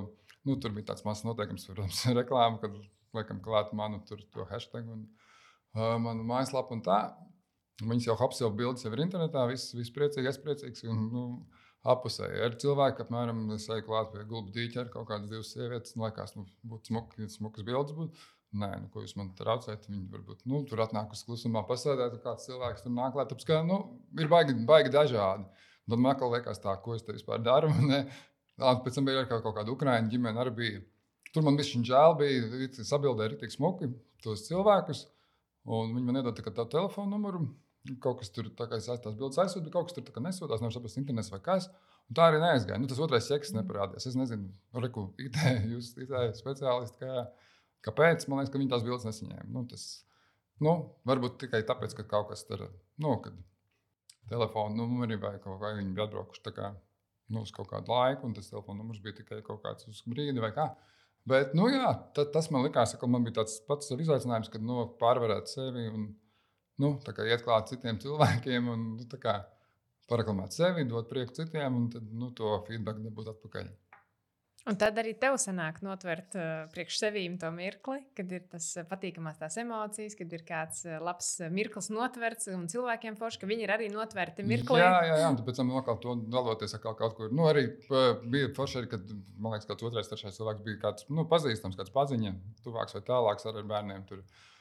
nu, 0.48 0.58
tur 0.60 0.74
bija 0.76 0.90
tāds 0.92 1.06
mazs 1.06 1.24
noteikums, 1.24 1.64
protams, 1.70 2.02
reklāma, 2.18 2.60
kad 2.62 2.76
liekam 3.16 3.40
klāt 3.44 3.72
manu 3.76 4.02
tur 4.08 4.20
to 4.34 4.44
hashtag 4.50 4.88
un 4.92 5.06
uh, 5.06 5.96
manu 6.02 6.26
mājaslapu 6.28 6.76
un 6.76 6.84
tā. 6.84 7.00
Viņas 7.80 8.08
jau 8.08 8.16
apsev 8.24 8.52
bildes, 8.56 8.84
jau 8.84 8.92
ir 8.92 9.04
internetā, 9.04 9.42
viss, 9.50 9.74
viss 9.76 9.92
priecīgi, 9.92 10.28
es 10.30 10.40
priecīgs. 10.40 10.84
Un, 10.88 11.08
nu, 11.12 11.24
apusēji. 11.92 12.40
Ir 12.46 12.56
cilvēki, 12.62 13.04
apmēram, 13.04 13.42
es 13.56 13.66
eju 13.72 13.84
klāt 13.86 14.12
pie 14.12 14.24
gulba 14.28 14.54
dīķa 14.54 14.82
ar 14.82 14.90
kaut 14.92 15.08
kādas 15.10 15.30
divas 15.30 15.52
sievietes. 15.54 15.94
Man 15.96 16.10
liekas, 16.10 16.34
nu, 16.38 16.46
būtu 16.72 16.92
smuki, 16.92 17.28
smukas 17.32 17.66
bildes. 17.66 17.96
Būt. 17.96 18.24
Nē, 18.56 18.70
nu, 18.82 18.88
ko 18.92 19.02
jūs 19.04 19.16
man 19.18 19.32
traucējat? 19.36 19.88
Viņi 19.90 20.06
varbūt 20.12 20.44
nu, 20.48 20.62
tur 20.68 20.80
atnāk 20.84 21.12
uz 21.12 21.24
klusumā, 21.26 21.64
pasēdēt, 21.68 22.16
un 22.16 22.22
kāds 22.24 22.46
cilvēks 22.48 22.84
tur 22.84 22.94
nāk 22.94 23.16
klāt. 23.16 23.32
Tāpēc, 23.32 23.48
ka, 23.48 23.60
nu, 23.66 23.80
ir 24.16 24.30
baigi, 24.32 24.56
baigi 24.68 24.92
dažādi. 24.94 25.48
Tad 25.86 26.02
man 26.02 26.22
liekas, 26.32 26.62
tā, 26.62 26.74
ko 26.82 26.96
es 26.96 27.04
te 27.06 27.14
vispār 27.14 27.42
daru. 27.44 27.70
Pēc 28.84 28.96
tam 28.96 29.06
bija 29.06 29.20
arī 29.20 29.28
kaut 29.30 29.54
kāda 29.58 29.74
ukraiņu 29.74 30.12
ģimene. 30.14 30.40
Arī 30.42 30.54
bija. 30.60 30.80
Tur 31.34 31.44
man 31.44 31.58
bija 31.58 31.82
žēl, 31.90 32.16
bija 32.18 32.86
sabildēji 32.88 33.30
arī 33.30 33.38
tik 33.42 33.52
smuki 33.52 33.90
tos 34.24 34.46
cilvēkus. 34.48 35.04
Un 35.66 35.92
viņi 35.92 36.06
man 36.06 36.22
iedod 36.22 36.38
tā 36.38 36.64
telefonu 36.64 37.12
numuru. 37.12 37.44
Kaut 38.02 38.20
kas 38.20 38.32
tur, 38.34 38.48
kā 38.58 38.68
es 38.76 38.88
tās 38.88 39.16
bildes 39.18 39.38
aizsūtu, 39.42 39.72
kaut 39.74 39.90
kas 39.90 39.96
tur 39.96 40.22
nesūtās, 40.24 40.62
nevar 40.62 40.74
saprast, 40.74 40.98
internets 41.00 41.32
vai 41.32 41.42
kas. 41.44 41.68
Un 42.06 42.18
tā 42.18 42.28
arī 42.30 42.38
neaizgāja. 42.42 42.78
Nu, 42.78 42.88
tas 42.90 43.02
otrais 43.02 43.26
seks 43.26 43.52
neparādījās. 43.54 44.08
Es 44.10 44.16
nezinu, 44.18 44.48
reku, 44.82 45.08
IT, 45.26 45.38
jūs 45.72 45.92
IT 46.02 46.38
speciālisti. 46.38 47.02
Kā, 47.02 47.26
Kāpēc? 47.86 48.26
Man 48.26 48.40
liekas, 48.40 48.52
ka 48.52 48.60
viņi 48.60 48.72
tās 48.72 48.84
bildes 48.86 49.06
nesaņēma. 49.06 49.46
Nu, 49.54 49.62
tas, 49.70 49.84
nu, 50.64 50.74
varbūt 51.06 51.38
tikai 51.44 51.62
tāpēc, 51.68 51.94
ka 51.98 52.06
kaut 52.10 52.32
kas 52.32 52.42
tur, 52.48 52.66
nu, 53.02 53.14
kad 53.22 53.36
telefona 54.30 54.74
numuri 54.80 55.18
vai 55.22 55.36
kaut 55.42 55.60
kā 55.62 55.70
viņi 55.76 55.94
bija 55.94 56.08
atbraukuši 56.08 56.54
kā, 56.56 56.72
nu, 57.30 57.44
uz 57.46 57.54
kaut 57.54 57.70
kādu 57.70 57.94
laiku, 57.94 58.26
un 58.26 58.34
tas 58.34 58.50
telefona 58.50 58.82
numurs 58.82 59.02
bija 59.04 59.20
tikai 59.20 59.38
kaut 59.46 59.62
kāds 59.62 59.86
uz 59.90 60.02
brīdi 60.10 60.42
vai 60.42 60.50
kā. 60.56 60.72
Bet, 61.26 61.54
nu, 61.58 61.68
jā, 61.70 61.90
ta, 62.14 62.26
tas 62.34 62.50
man 62.54 62.66
likās, 62.66 62.94
ka 62.98 63.06
man 63.10 63.26
bija 63.26 63.40
tāds 63.40 63.58
pats 63.66 63.90
izaicinājums, 63.94 64.50
kad 64.50 64.62
nu, 64.62 64.82
pārvarēt 64.98 65.50
sevi 65.50 65.86
un 65.90 66.10
nu, 66.82 66.96
iet 67.26 67.44
klāt 67.46 67.72
citiem 67.72 68.00
cilvēkiem 68.02 68.72
un 68.72 68.86
nu, 69.00 69.08
paraklamēt 70.10 70.54
sevi, 70.54 70.86
dot 70.88 71.10
prieku 71.10 71.34
citiem 71.40 71.82
un 71.82 71.90
tad, 71.90 72.06
nu, 72.14 72.30
to 72.36 72.60
feedback 72.68 73.02
dabūt 73.02 73.34
atpakaļ. 73.34 73.74
Un 74.66 74.74
tad 74.74 74.96
arī 74.98 75.12
tev 75.14 75.36
sanāk 75.38 75.76
notvert 75.86 76.32
uh, 76.34 76.64
priekš 76.72 76.96
sevīm 76.98 77.36
to 77.38 77.52
mirkli, 77.54 78.00
kad 78.18 78.32
ir 78.34 78.48
tas 78.50 78.64
patīkamās 78.90 79.36
tās 79.38 79.54
emocijas, 79.62 80.16
kad 80.18 80.32
ir 80.34 80.42
kāds 80.48 80.80
uh, 80.88 80.96
labs 81.06 81.28
mirklis 81.54 81.86
notverts 81.94 82.50
un 82.50 82.64
cilvēkiem 82.72 83.14
forši, 83.20 83.38
ka 83.44 83.50
viņi 83.50 83.62
ir 83.62 83.72
arī 83.76 83.86
notverti 83.94 84.42
mirklī. 84.42 84.80
Jā, 84.82 84.90
jā, 85.06 85.20
jā 85.22 85.28
un 85.30 85.38
pēc 85.46 85.60
tam 85.60 85.70
vēl 85.70 86.00
to 86.02 86.16
daloties 86.34 86.74
ar 86.74 86.82
kaut 86.82 87.14
kur. 87.14 87.30
Nu, 87.30 87.46
arī 87.46 87.68
bija 88.26 88.50
forši, 88.58 88.80
arī, 88.82 88.90
kad, 88.96 89.14
man 89.38 89.54
liekas, 89.54 89.70
kāds 89.70 89.86
otrais, 89.86 90.10
trešais 90.10 90.42
cilvēks 90.42 90.66
bija 90.66 90.82
kāds 90.88 91.06
nu, 91.14 91.28
pazīstams, 91.30 91.78
kāds 91.78 91.94
paziņa, 91.94 92.34
tuvāks 92.66 92.98
vai 92.98 93.06
tālāks 93.06 93.46
ar 93.46 93.62
bērniem. 93.70 94.02
Tur. 94.10 94.26
Uh, 94.26 94.55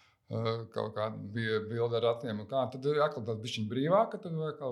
kaut 0.73 0.95
kāda 0.95 1.17
bija 1.35 1.59
bilde 1.69 1.99
ar 1.99 2.07
ratiem, 2.09 2.43
tad 2.49 2.85
ir 2.89 3.01
atkal 3.03 3.25
tāda 3.25 3.41
bišķiņa 3.43 3.69
brīvāka, 3.71 4.19
tad 4.21 4.37
vēl 4.37 4.55
kā, 4.57 4.71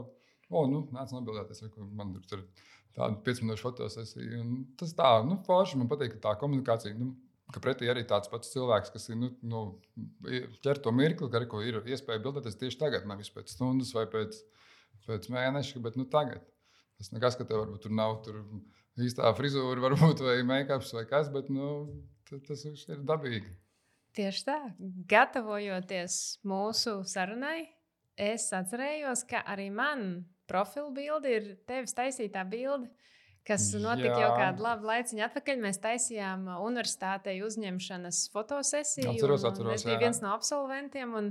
o, 0.50 0.64
nu, 0.70 0.86
nāc 0.96 1.14
nobildēties, 1.14 1.66
man 1.94 2.16
tur. 2.30 2.46
tādu 2.98 3.22
5 3.26 3.44
minūšu 3.44 3.66
fotosesiju. 3.66 4.40
Un 4.40 4.50
tas 4.78 4.92
tā, 4.98 5.12
nu, 5.26 5.40
forši 5.46 5.80
man 5.82 5.90
patīk, 5.90 6.20
tā 6.22 6.36
komunikācija. 6.42 6.94
Nu, 6.98 7.16
ka 7.54 7.62
pretī 7.62 7.90
arī 7.90 8.04
tāds 8.10 8.30
pats 8.32 8.52
cilvēks, 8.54 8.92
kas 8.94 9.10
ir 9.10 9.18
nu, 9.20 9.32
nu, 9.46 9.64
ķer 10.66 10.82
to 10.82 10.94
mirkli, 10.96 11.30
ka 11.30 11.42
arī 11.42 11.50
ir 11.70 11.80
iespēja 11.94 12.22
bildēties 12.24 12.60
tieši 12.62 12.80
tagad, 12.82 13.08
nevis 13.10 13.34
pēc 13.34 13.54
stundas 13.54 13.94
vai 13.98 14.06
pēc, 14.10 14.40
pēc 15.08 15.30
mēneša, 15.34 15.82
bet 15.86 15.98
nu, 16.00 16.06
tagad. 16.10 16.46
Tas 17.02 17.12
nekas, 17.14 17.38
ka 17.38 17.46
tev 17.50 17.64
varbūt 17.64 17.86
tur 17.86 17.94
nav 17.98 18.22
tur 18.26 18.40
īstā 19.02 19.34
frizūra, 19.38 19.82
varbūt, 19.88 20.22
vai 20.26 20.38
make-ups 20.48 20.94
vai 20.98 21.06
kas, 21.10 21.30
bet 21.34 21.50
nu, 21.54 21.68
tas 22.30 22.66
ir 22.66 23.02
dabīgi. 23.10 23.50
Tieši 24.14 24.44
tā, 24.46 24.58
gatavojoties 25.10 26.18
mūsu 26.46 27.00
sarunai, 27.10 27.72
es 28.20 28.46
atcerējos, 28.54 29.24
ka 29.30 29.42
arī 29.50 29.72
man 29.74 30.26
profilu 30.50 30.92
bildi 30.94 31.32
ir 31.34 31.48
tevis 31.70 31.96
taisītā 31.98 32.44
bilde. 32.50 32.92
Kas 33.44 33.66
notika 33.76 34.14
Jā. 34.14 34.20
jau 34.22 34.36
kādu 34.40 34.64
labu 34.64 34.88
laiciņu 34.88 35.24
atpakaļ. 35.26 35.58
Mēs 35.66 35.82
taisījām 35.84 36.46
universitātei 36.64 37.42
uzņemšanas 37.44 38.22
fotosesiju. 38.32 39.10
Atceros, 39.12 39.44
atceros, 39.50 39.82
es 39.82 39.84
biju 39.84 39.98
jā. 39.98 40.04
viens 40.06 40.22
no 40.24 40.30
absolventiem. 40.32 41.12
Un, 41.20 41.28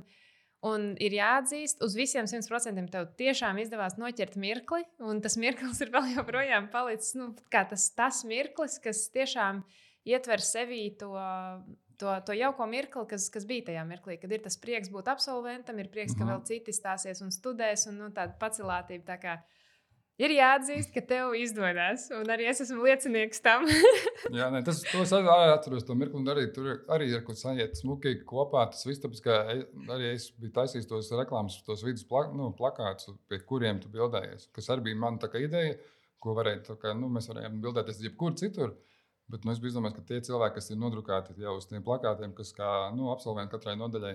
un 0.68 0.84
ir 1.00 1.16
jāatzīst, 1.16 1.80
uz 1.86 1.96
visiem 1.96 2.28
100% 2.28 2.84
tev 2.92 3.08
tiešām 3.16 3.62
izdevās 3.62 3.96
noķert 3.96 4.36
mirkli. 4.42 4.84
Un 5.00 5.24
tas 5.24 5.38
mirklis 5.40 5.80
ir 5.80 5.94
vēl 5.94 6.12
joprojām 6.18 6.68
palicis 6.74 7.16
nu, 7.16 7.30
tas, 7.48 7.88
tas 7.96 8.20
mirklis, 8.28 8.76
kas 8.84 9.06
tiešām 9.16 9.64
ietver 10.12 10.44
sevī 10.44 10.84
to, 11.00 11.14
to, 11.98 12.12
to 12.26 12.32
jauko 12.36 12.66
mirkli, 12.66 13.06
kas, 13.10 13.28
kas 13.32 13.44
bija 13.48 13.66
tajā 13.70 13.82
mirklī, 13.88 14.18
kad 14.20 14.32
ir 14.32 14.42
tas 14.44 14.56
prieks 14.60 14.90
būt 14.92 15.08
absolventam, 15.12 15.78
ir 15.82 15.88
prieks, 15.92 16.14
ka 16.16 16.24
Mhm. 16.24 16.30
vēl 16.32 16.44
citi 16.48 16.72
stāsies 16.76 17.22
un 17.22 17.30
studēs, 17.34 17.88
un 17.88 17.98
nu, 17.98 18.10
tāda 18.10 18.34
pacelātība. 18.40 19.04
Tā 19.04 19.18
kā 19.22 19.38
ir 20.22 20.30
jāatzīst, 20.36 20.92
ka 20.94 21.00
tev 21.00 21.32
izdodas, 21.34 22.04
un 22.14 22.28
arī 22.30 22.46
es 22.50 22.60
esmu 22.60 22.84
liecinieks 22.84 23.40
tam. 23.42 23.64
Jā, 24.38 24.50
nē, 24.52 24.62
tas 24.64 24.82
to 24.84 25.02
es 25.02 25.12
arī 25.16 25.26
atceros. 25.52 25.84
To 25.88 25.94
mirkli, 25.98 26.20
un 26.20 26.26
arī 26.30 26.46
tur 26.54 26.84
arī 26.92 27.08
ir 27.10 27.22
kaut 27.24 27.34
kas 27.36 27.42
sajiet 27.46 27.76
smuki 27.80 28.14
kopā. 28.28 28.66
Tas 28.70 28.84
viss, 28.86 29.00
tāpēc, 29.02 29.22
ka 29.24 29.38
e- 29.54 29.66
arī 29.88 30.12
es 30.14 30.30
biju 30.38 30.52
taisījis 30.60 30.88
tos 30.88 31.10
reklāmas, 31.18 31.58
tos 31.66 31.82
vidus 31.82 32.04
plak, 32.04 32.30
nu, 32.36 32.52
plakātus, 32.58 33.16
pie 33.28 33.40
kuriem 33.48 33.80
tu 33.82 33.88
bildējies. 33.88 34.48
Kas 34.52 34.68
arī 34.70 34.90
bija 34.90 35.00
mana 35.02 35.18
ideja, 35.40 35.76
ko 36.22 36.36
varēja, 36.38 36.76
kā, 36.78 36.94
nu, 36.94 37.08
mēs 37.10 37.26
varējām 37.32 37.60
bildēties 37.64 38.02
jebkur 38.04 38.36
citur. 38.38 38.76
Bet 39.30 39.46
nu, 39.46 39.54
es 39.54 39.74
domājis, 39.74 39.96
ka 39.96 40.04
tie 40.08 40.20
cilvēki, 40.26 40.58
kas 40.58 40.70
ir 40.70 40.78
nodrukāti 40.80 41.36
jau 41.40 41.56
uz 41.56 41.66
tiem 41.70 41.84
plakātiem, 41.86 42.34
kas 42.36 42.52
kā 42.56 42.68
nu, 42.96 43.10
absolventi 43.12 43.54
katrai 43.54 43.76
nodaļai, 43.80 44.14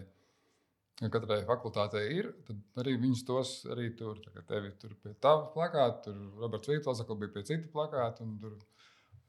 katrai 1.14 1.40
fakultātei 1.48 2.04
ir, 2.18 2.32
tad 2.48 2.82
arī 2.84 2.98
viņus 3.02 3.24
tos 3.26 3.54
arī 3.74 3.92
tur. 3.98 4.20
Kā 4.34 4.44
tevi 4.50 4.74
tur 4.82 4.96
pie 5.04 5.14
tā 5.24 5.34
plakāta, 5.54 6.10
tur 6.10 6.42
Roberts 6.42 6.70
Vītols 6.70 7.04
bija 7.14 7.34
pie 7.34 7.46
cita 7.50 7.72
plakāta. 7.74 8.28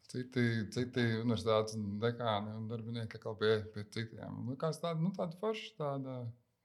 Citi, 0.09 0.43
citi 0.73 1.03
universitātes 1.21 1.77
dekāni 2.01 2.55
un 2.57 2.69
darbinieki 2.71 3.19
atkal 3.19 3.35
pie, 3.37 3.59
pie 3.75 3.85
citiem. 3.93 4.39
Un 4.41 4.55
Likās 4.55 4.81
tāda, 4.81 4.97
nu, 5.05 5.13
tāda 5.13 5.37
forša 5.37 5.75
tāda 5.77 6.15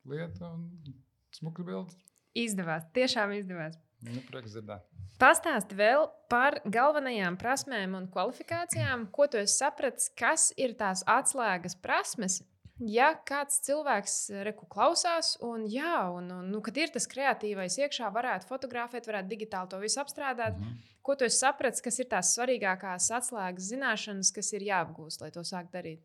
lieta 0.07 0.53
un 0.55 0.93
smuka 1.35 1.65
bilde. 1.67 1.91
izdevās, 2.33 2.87
tiešām 2.95 3.33
izdevās. 3.35 3.75
Nu, 4.03 4.21
prieks 4.27 4.55
dzirdēt. 4.55 4.87
Pastāsti 5.21 5.77
vēl 5.77 6.07
par 6.31 6.57
galvenajām 6.65 7.37
prasmēm 7.39 7.93
un 7.95 8.07
kvalifikācijām, 8.11 9.05
ko 9.13 9.27
tu 9.31 9.39
esi 9.39 9.59
sapratis, 9.61 10.09
kas 10.19 10.49
ir 10.59 10.73
tās 10.79 11.05
atslēgas 11.07 11.77
prasmes. 11.79 12.41
Ja 12.83 13.11
kāds 13.29 13.59
cilvēks 13.63 14.15
reku 14.43 14.65
klausās, 14.67 15.35
un, 15.45 15.67
jā, 15.69 16.09
un, 16.11 16.31
un 16.33 16.47
nu, 16.51 16.59
kad 16.65 16.75
ir 16.81 16.89
tas 16.91 17.05
kreatīvais 17.07 17.77
iekšā, 17.79 18.09
varētu 18.11 18.49
fotografēt, 18.49 19.05
varētu 19.07 19.29
digitāli 19.29 19.69
to 19.69 19.79
visu 19.79 20.01
apstrādāt, 20.01 20.57
Mhm. 20.57 20.79
ko 21.05 21.15
tu 21.15 21.23
esi 21.29 21.37
sapratis, 21.37 21.83
kas 21.85 21.99
ir 21.99 22.09
tās 22.09 22.33
svarīgākās 22.35 23.11
atslēgas 23.13 23.69
zināšanas, 23.69 24.33
kas 24.33 24.51
ir 24.53 24.65
jāapgūst, 24.67 25.21
lai 25.21 25.29
to 25.31 25.45
sāktu 25.45 25.71
darīt. 25.77 26.01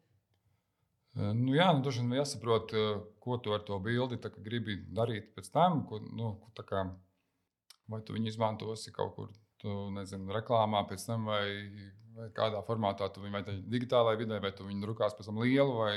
Nu, 1.19 1.55
jā, 1.57 1.73
nu, 1.75 1.83
droši 1.83 2.05
vien 2.05 2.21
jāsaprot, 2.21 2.73
ko 3.19 3.39
tu 3.43 3.55
ar 3.57 3.65
to 3.67 3.79
bildi 3.83 4.21
gribi 4.39 4.77
darīt 4.95 5.33
pēc 5.35 5.51
tam. 5.51 5.81
Ko, 5.89 5.99
nu, 5.99 6.37
kā, 6.55 6.85
vai 7.89 8.01
tu 8.05 8.17
viņu 8.17 8.33
izmantosi 8.33 8.93
kaut 8.95 9.15
kur, 9.17 9.31
tu, 9.63 9.75
nezinu, 9.95 10.31
reklāmā, 10.37 10.85
pēc 10.91 11.07
tam, 11.09 11.29
vai, 11.31 11.45
vai 12.17 12.29
kādā 12.37 12.61
formātā 12.67 13.09
tu 13.13 13.25
viņu 13.25 13.39
vai 13.39 13.59
digitālajā 13.75 14.21
vidē, 14.21 14.41
vai 14.45 14.53
tu 14.55 14.69
viņu 14.69 14.85
drukās 14.87 15.17
pēc 15.19 15.31
tam 15.31 15.41
lielu, 15.43 15.75
vai 15.79 15.95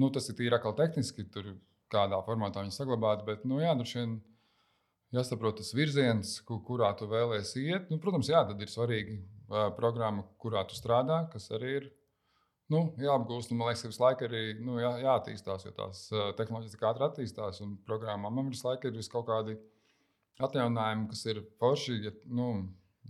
nu, 0.00 0.10
tas 0.14 0.28
ir 0.28 0.38
tīri 0.38 0.56
atkal 0.56 0.76
tehniski, 0.78 1.26
tur 1.34 1.54
kādā 1.92 2.20
formātā 2.26 2.64
viņu 2.64 2.74
saglabāt. 2.76 3.24
Bet, 3.26 3.44
nu, 3.48 3.60
jā, 3.62 3.74
droši 3.78 4.00
vien 4.00 4.14
jāsaprot 5.14 5.60
tas 5.60 5.74
virziens, 5.76 6.38
ku, 6.46 6.58
kurā 6.66 6.92
tu 6.98 7.08
vēlēsies 7.10 7.58
iet. 7.62 7.92
Nu, 7.92 8.00
protams, 8.02 8.30
jā, 8.30 8.42
tad 8.48 8.62
ir 8.62 8.72
svarīgi 8.72 9.18
uh, 9.20 9.68
programma, 9.76 10.26
kurā 10.42 10.64
tu 10.68 10.78
strādā, 10.78 11.24
kas 11.32 11.50
arī 11.54 11.76
ir 11.80 11.90
nu, 12.72 12.86
jāapgūst. 13.00 13.52
Un, 13.52 13.60
man 13.60 13.70
liekas, 13.70 13.84
ka 13.84 13.92
visu 13.92 14.02
laiku 14.02 14.26
arī 14.28 14.42
nu, 14.64 14.78
jā, 14.82 14.94
jāattīstās, 15.04 15.68
jo 15.68 15.74
tās 15.76 16.06
uh, 16.14 16.32
tehnoloģijas 16.38 16.80
ātri 16.90 17.08
attīstās. 17.08 17.62
Un 17.64 17.76
programmām 17.86 18.40
man 18.40 18.50
visu 18.52 18.66
laiku 18.68 18.90
ir 18.90 18.98
vis 18.98 19.10
kaut 19.12 19.28
kādi 19.30 19.58
atjauninājumi, 20.42 21.08
kas 21.12 21.24
ir 21.30 21.42
forši. 21.60 21.96
Ja, 22.06 22.12
nu, 22.40 22.48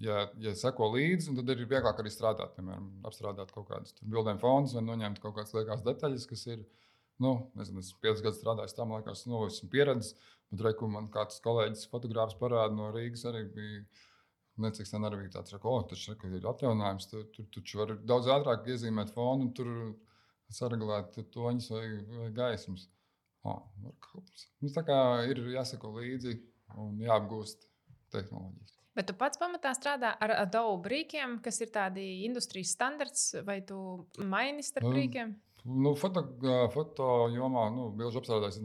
ja, 0.02 0.26
ja 0.42 0.54
seko 0.58 0.90
līdzi, 0.94 1.34
tad 1.38 1.52
ir 1.54 1.64
vieglāk 1.64 2.00
arī 2.02 2.12
strādāt. 2.12 2.54
Piemēram, 2.58 2.88
apstrādāt 3.08 3.52
kaut 3.54 3.68
kādus 3.70 3.96
bildēm 4.02 4.40
fonus 4.42 4.76
vai 4.76 4.84
noņemt 4.86 5.22
kaut 5.22 5.36
kādas 5.38 5.54
liekas 5.56 5.84
detaļas, 5.86 6.30
kas 6.30 6.48
ir. 6.50 6.64
Nu, 7.22 7.36
nezinu, 7.54 7.78
es 7.78 7.92
piecus 8.02 8.24
gadus 8.24 8.40
strādāju, 8.40 8.72
tam 8.74 8.96
liekas, 8.96 9.20
nu, 9.30 9.44
esmu 9.46 9.68
pieredzējis. 9.70 10.32
Bet, 10.50 10.64
reku, 10.66 10.88
man 10.90 11.06
kāds 11.14 11.38
kolēģis, 11.44 11.86
fotogrāfs 11.92 12.34
parāda 12.40 12.74
no 12.74 12.88
Rīgas, 12.94 13.22
arī 13.30 13.44
bija 13.54 13.84
Necik 14.62 14.86
sen 14.86 15.02
arī 15.02 15.18
bija 15.24 15.32
tāds, 15.40 15.50
ka, 15.50 15.66
oh, 15.66 15.82
tas 15.90 16.02
reku, 16.06 16.28
ir 16.30 16.44
atjauninājums. 16.46 17.08
Tur, 17.10 17.24
tur 17.34 17.46
taču 17.56 17.80
var 17.80 17.94
daudz 18.06 18.28
ātrāk 18.30 18.68
iezīmēt 18.70 19.10
fonu, 19.14 19.48
un 19.48 19.54
tur 19.56 19.70
saregulēt 20.54 21.16
toņus 21.34 21.70
vai, 21.74 21.86
vai 22.20 22.28
gaismas. 22.36 22.86
Oh, 23.44 23.64
nu, 23.82 24.70
tā 24.72 24.84
kā 24.86 24.98
ir 25.28 25.42
jāsako 25.56 25.90
līdzi 25.98 26.36
un 26.80 26.98
jāapgūst 27.02 27.68
tehnoloģijas. 28.14 28.74
Bet 28.94 29.08
tu 29.10 29.16
pats 29.18 29.40
pamatā 29.40 29.72
strādā 29.74 30.12
ar 30.22 30.36
Adobe 30.36 30.92
rīkiem, 30.92 31.40
kas 31.42 31.58
ir 31.64 31.72
tādi 31.74 32.04
industrijas 32.28 32.76
standarts, 32.76 33.24
vai 33.46 33.58
tu 33.66 33.78
maini 34.22 34.62
starp 34.62 34.86
Um, 34.86 34.94
rīkiem? 34.94 35.34
Nu, 35.64 35.94
foto, 35.96 36.22
foto 36.74 37.08
jomā, 37.32 37.64
nu, 37.74 37.88
bilžu 37.96 38.20
apstrādājis, 38.20 38.60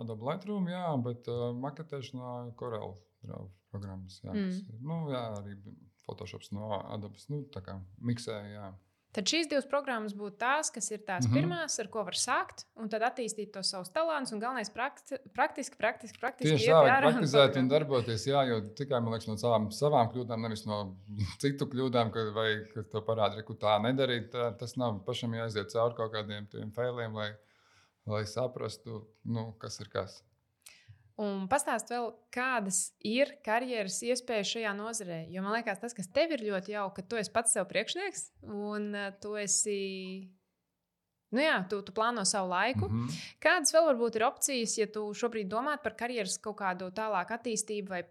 Adobe 0.00 0.30
Lightroom, 0.30 0.70
jā, 0.70 0.86
bet 1.04 1.28
uh, 1.28 1.50
maketēšanā 1.58 2.54
Corel 2.56 2.94
Draw 3.26 3.48
programmas, 3.74 4.20
jā. 4.22 4.32
Mm. 4.32 4.54
ir, 4.70 4.80
nu, 4.86 5.00
jā, 5.12 5.24
arī 5.40 5.58
Photoshops 6.04 6.52
no 6.54 6.70
Adobe, 6.94 7.20
nu, 7.32 7.42
tā 7.52 7.64
kā 7.64 7.76
miksē, 8.00 8.38
jā. 8.54 8.70
Tad 9.14 9.30
šīs 9.30 9.46
divas 9.46 9.66
programmas 9.70 10.14
būtu 10.18 10.40
tās, 10.40 10.72
kas 10.74 10.88
ir 10.90 11.04
tās 11.06 11.22
mm. 11.22 11.30
-hmm. 11.30 11.36
pirmās, 11.38 11.76
ar 11.78 11.88
ko 11.92 12.02
var 12.06 12.16
sākt, 12.18 12.64
un 12.82 12.88
tad 12.90 13.04
attīstīt 13.06 13.52
tos 13.54 13.70
savus 13.70 13.92
talantus. 13.94 14.32
Un 14.34 14.42
galvenais- 14.42 14.72
prakti, 14.74 15.20
praktiski, 15.36 15.78
praktiski, 15.78 16.18
praktiski 16.18 16.56
Tieši 16.56 16.72
tā, 16.72 16.80
un 16.82 17.06
praktizēt 17.06 17.58
un 17.60 17.70
darboties, 17.70 18.26
jā, 18.26 18.42
jo 18.50 18.58
tikai 18.74 18.98
liekas, 19.06 19.28
no 19.30 19.38
savām, 19.38 19.70
savām 19.70 20.10
kļūdām, 20.10 20.42
nevis 20.42 20.66
no 20.66 20.80
citu 21.42 21.70
kļūdām, 21.70 22.10
ka, 22.10 22.26
vai 22.34 22.50
ka 22.74 22.82
to 22.90 23.04
parāda, 23.06 23.46
ka 23.46 23.54
tā 23.54 23.78
nedarīt. 23.86 24.30
Tā, 24.34 24.50
tas 24.58 24.74
nav 24.76 25.04
pašam 25.06 25.38
jāiziet 25.38 25.70
cauri 25.70 25.94
kaut 25.94 26.12
kādiem 26.12 26.50
tiem 26.50 26.74
failiem, 26.74 27.14
lai, 27.14 27.30
lai 28.10 28.24
saprastu, 28.26 29.04
nu, 29.24 29.52
kas 29.62 29.78
ir 29.78 29.94
kas. 29.94 30.24
Un 31.22 31.44
pastāst 31.46 31.92
vēl, 31.92 32.08
kādas 32.34 32.88
ir 33.06 33.36
karjeras 33.46 34.00
iespējas 34.02 34.50
šajā 34.50 34.72
nozarē. 34.74 35.20
Jo 35.30 35.44
man 35.44 35.54
liekas, 35.54 35.78
tas, 35.78 35.94
kas 35.94 36.08
tev 36.10 36.32
ir 36.34 36.42
ļoti 36.42 36.74
jauki, 36.74 36.96
ka 36.96 37.10
tu 37.10 37.20
esi 37.20 37.30
pats 37.34 37.54
sev 37.54 37.68
priekšnieks 37.70 38.32
un 38.50 38.88
uh, 38.98 39.12
tu 39.22 39.36
esi. 39.38 39.76
Nu 41.34 41.42
jā, 41.42 41.54
tu, 41.70 41.80
tu 41.86 41.94
plāno 41.94 42.22
savu 42.26 42.50
laiku. 42.50 42.88
Mm. 42.88 43.06
-hmm. 43.06 43.22
Kādas 43.42 43.74
vēl 43.74 43.86
varbūt 43.92 44.16
ir 44.16 44.24
opcijas, 44.26 44.74
ja 44.78 44.86
tu 44.86 45.04
šobrīd 45.14 45.48
domā 45.50 45.76
par 45.82 45.94
karjeras 45.98 46.38
kaut 46.38 46.58
kādu 46.58 46.90
tālāku 46.90 47.34
attīstību 47.34 47.88
vai, 47.88 48.02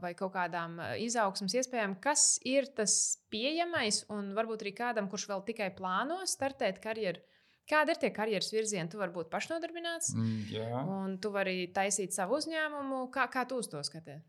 vai 0.00 0.12
kaut 0.14 0.32
kādām 0.32 0.78
uh, 0.78 0.92
izaugsmas 1.00 1.54
iespējām? 1.54 1.96
Kas 2.00 2.38
ir 2.44 2.66
tas 2.66 3.18
pieejamais 3.30 4.04
un 4.08 4.34
varbūt 4.36 4.62
arī 4.62 4.74
kādam, 4.76 5.08
kurš 5.08 5.28
vēl 5.28 5.44
tikai 5.44 5.70
plāno 5.74 6.20
startēt 6.26 6.80
karjeru? 6.84 7.20
Kādi 7.66 7.94
ir 7.94 7.98
tie 7.98 8.12
karjeras 8.14 8.52
virzieni? 8.54 8.86
Tu 8.92 8.98
vari 9.00 9.10
būt 9.14 9.30
pašnodarbināts, 9.32 10.12
Mm, 10.14 10.42
Jā, 10.54 10.82
un 10.86 11.16
tu 11.18 11.32
vari 11.34 11.66
taisīt 11.74 12.14
savu 12.14 12.36
uzņēmumu. 12.38 13.00
Kā, 13.14 13.26
kā 13.32 13.42
tu 13.48 13.58
uz 13.62 13.68
to 13.68 13.82
skaties? 13.82 14.22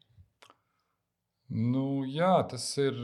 nu, 1.49 2.03
jā 2.11 2.33
tas 2.49 2.65
ir. 2.81 2.97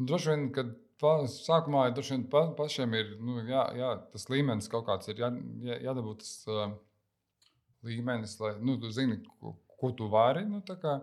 Droši 0.00 0.30
vien, 0.30 0.46
kad 0.56 0.70
pa, 1.00 1.26
sākumā 1.28 1.82
droši 1.92 2.14
vien 2.14 2.22
pa, 2.32 2.46
pašiem 2.56 2.94
ir 2.96 3.10
nu, 3.20 3.42
jā, 3.44 3.66
jā, 3.76 3.90
tas 4.14 4.24
līmenis 4.32 4.70
kaut 4.72 4.86
kāds 4.86 5.10
ir 5.12 5.20
jā, 5.20 5.28
jā, 5.66 5.76
jādabū 5.90 6.14
tas 6.22 6.30
uh, 6.48 6.72
līmenis, 7.84 8.38
lai 8.40 8.54
nu, 8.64 8.78
tu 8.80 8.88
zini, 8.96 9.18
ko, 9.40 9.58
ko 9.80 9.92
tu 9.98 10.08
vari. 10.12 10.46
Nu, 10.48 10.62
kā, 10.64 10.94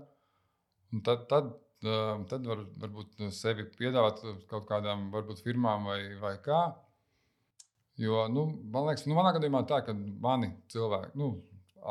tad, 1.06 1.28
tad, 1.30 1.52
uh, 1.86 2.26
tad 2.32 2.50
var, 2.50 2.66
varbūt 2.82 3.22
sevi 3.38 3.68
piedāvāt 3.78 4.24
kaut 4.50 4.66
kādām 4.72 5.12
varbūt, 5.14 5.44
firmām 5.46 5.86
vai, 5.92 6.02
vai 6.24 6.36
kā. 6.42 6.64
Jo, 7.98 8.28
nu, 8.30 8.46
man 8.74 8.86
liekas, 8.92 9.08
nu, 9.10 9.16
manā 9.18 9.32
gadījumā 9.34 9.64
tā, 9.70 9.80
ka 9.86 9.94
mani 10.22 10.52
cilvēki, 10.70 11.16
nu, 11.18 11.32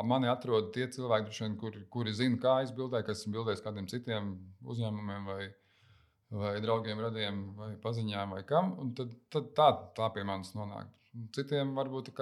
mani 0.07 0.29
atrod 0.31 0.69
tie 0.75 0.87
cilvēki, 0.95 1.33
vien, 1.35 1.57
kuri, 1.59 1.83
kuri 1.91 2.13
zina, 2.15 2.39
kā 2.43 2.61
es 2.63 2.71
bildēju, 2.77 3.07
kas 3.09 3.23
esmu 3.23 3.33
bildējis 3.35 3.63
kādiem 3.65 3.89
citiem 3.91 4.29
uzņēmumiem 4.63 5.27
vai, 5.27 5.47
vai 6.43 6.53
draugiem, 6.63 7.01
radiem 7.03 7.41
vai 7.59 7.73
paziņām 7.83 8.37
vai 8.37 8.43
kam. 8.47 8.77
un 8.83 8.93
Tad, 8.99 9.17
tad 9.35 9.49
tā, 9.59 9.69
tā 9.99 10.11
pie 10.15 10.23
manis 10.29 10.53
nonāk. 10.55 10.93
Citiem 11.35 11.73
varbūt 11.75 12.13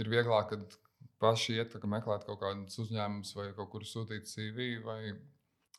ir 0.00 0.10
vieglāk, 0.10 0.50
kad 0.50 0.78
paši 1.22 1.60
iet 1.60 1.76
kā 1.78 1.90
meklēt 1.90 2.24
kaut 2.26 2.40
kādus 2.42 2.80
uzņēmumus 2.82 3.36
vai 3.36 3.50
kaut 3.54 3.70
kur 3.74 3.84
sūtīt 3.86 4.26
CV 4.30 4.80
vai 4.82 5.12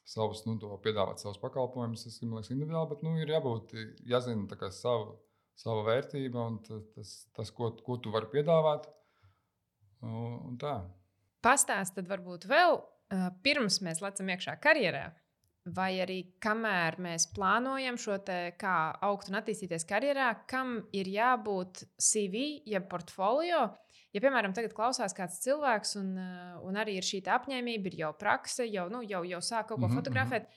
savus, 0.08 0.46
nu, 0.48 0.56
piedāvāt 0.86 1.20
savus 1.20 1.42
pakalpojumus. 1.44 2.06
Tas 2.08 2.22
man 2.24 2.40
liekas, 2.40 2.54
individuāli, 2.56 2.92
bet 2.94 3.04
nu, 3.04 3.18
ir 3.20 3.36
jābūt 3.36 3.76
jāzina 4.08 4.72
savu 4.72 5.18
sava 5.56 5.84
vērtība 5.88 6.48
un 6.48 6.62
ta- 6.66 6.82
tas, 6.96 7.28
tas 7.36 7.52
ko, 7.52 7.72
ko 7.86 7.98
tu 7.98 8.12
vari 8.12 8.30
piedāvāt. 8.32 8.88
Un, 10.02 10.40
un 10.50 10.58
tā. 10.58 10.80
Pastāst 11.42 11.96
tad 11.96 12.08
varbūt 12.10 12.48
vēl 12.50 12.80
pirms 13.44 13.82
mēs 13.86 14.02
lecam 14.04 14.32
iekšā 14.32 14.56
karjerā. 14.64 15.10
Vai 15.76 16.00
arī 16.02 16.24
kamēr 16.42 16.96
mēs 17.06 17.28
plānojam 17.36 17.98
šo 18.02 18.16
te, 18.26 18.56
kā 18.58 18.96
augt 19.06 19.30
un 19.30 19.38
attīstīties 19.38 19.86
karjerā, 19.86 20.32
kam 20.50 20.80
ir 20.98 21.06
jābūt 21.12 21.84
CV, 22.02 22.64
jeb 22.66 22.88
portfolio. 22.90 23.68
Ja, 24.12 24.24
piemēram, 24.24 24.56
tagad 24.58 24.74
klausās 24.74 25.14
kāds 25.16 25.38
cilvēks, 25.44 25.94
un, 26.02 26.16
un 26.66 26.82
arī 26.82 26.98
ir 26.98 27.06
šī 27.06 27.22
apņēmība, 27.36 27.92
ir 27.92 28.00
jau 28.02 28.10
prakse, 28.18 28.66
jau, 28.74 28.88
nu, 28.90 29.04
jau, 29.06 29.22
jau 29.28 29.40
sāk 29.46 29.70
kaut 29.70 29.78
ko 29.78 29.86
mm 29.86 29.92
-hmm, 29.92 30.02
fotografēt. 30.02 30.50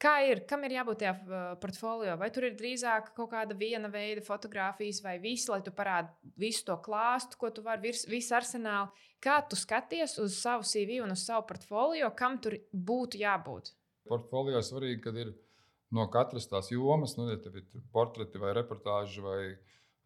Kā 0.00 0.14
ir, 0.24 0.40
kam 0.48 0.62
ir 0.64 0.72
jābūt 0.78 1.02
tajā 1.02 1.12
uh, 1.12 1.40
portfolio? 1.60 2.14
Vai 2.20 2.30
tur 2.32 2.46
ir 2.48 2.54
drīzāk 2.56 3.10
kaut 3.16 3.34
kāda 3.34 3.56
viena 3.58 3.90
veida 3.92 4.22
fotografijas, 4.24 5.02
vai 5.04 5.18
visu, 5.20 5.52
lai 5.52 5.60
tu 5.66 5.74
parādītu 5.76 6.32
visu 6.40 6.64
to 6.70 6.76
klāstu, 6.80 7.36
ko 7.40 7.50
tu 7.52 7.64
vari, 7.66 7.92
visu 8.08 8.36
arsenālu? 8.38 8.88
Kā 9.20 9.42
tu 9.44 9.58
skaties 9.60 10.16
uz 10.22 10.38
savu 10.40 10.64
CV 10.64 11.02
un 11.04 11.12
uz 11.12 11.26
savu 11.28 11.44
portfolio, 11.50 12.08
kam 12.16 12.38
tur 12.40 12.56
būtu 12.72 13.20
jābūt? 13.20 13.74
Portfolio 14.08 14.64
svarīgi, 14.64 15.02
kad 15.04 15.20
ir 15.20 15.34
no 15.92 16.08
katras 16.08 16.48
tās 16.48 16.72
jomas, 16.72 17.18
nu, 17.20 17.28
ja 17.28 17.36
tev 17.36 17.60
ir 17.60 17.68
portreti 17.92 18.40
vai 18.40 18.54
reportāži 18.56 19.20
vai 19.20 19.40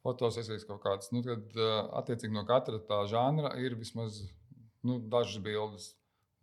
fotosesijas 0.03 0.67
kaut 0.67 0.83
kādas, 0.83 1.15
nu, 1.15 1.23
tad 1.23 1.55
uh, 1.55 1.85
attiecīgi 2.03 2.35
no 2.35 2.43
katra 2.49 2.83
tā 2.83 3.05
žanra 3.09 3.55
ir 3.63 3.79
vismaz 3.79 4.25
nu, 4.83 4.99
dažas 4.99 5.39
bildes 5.45 5.93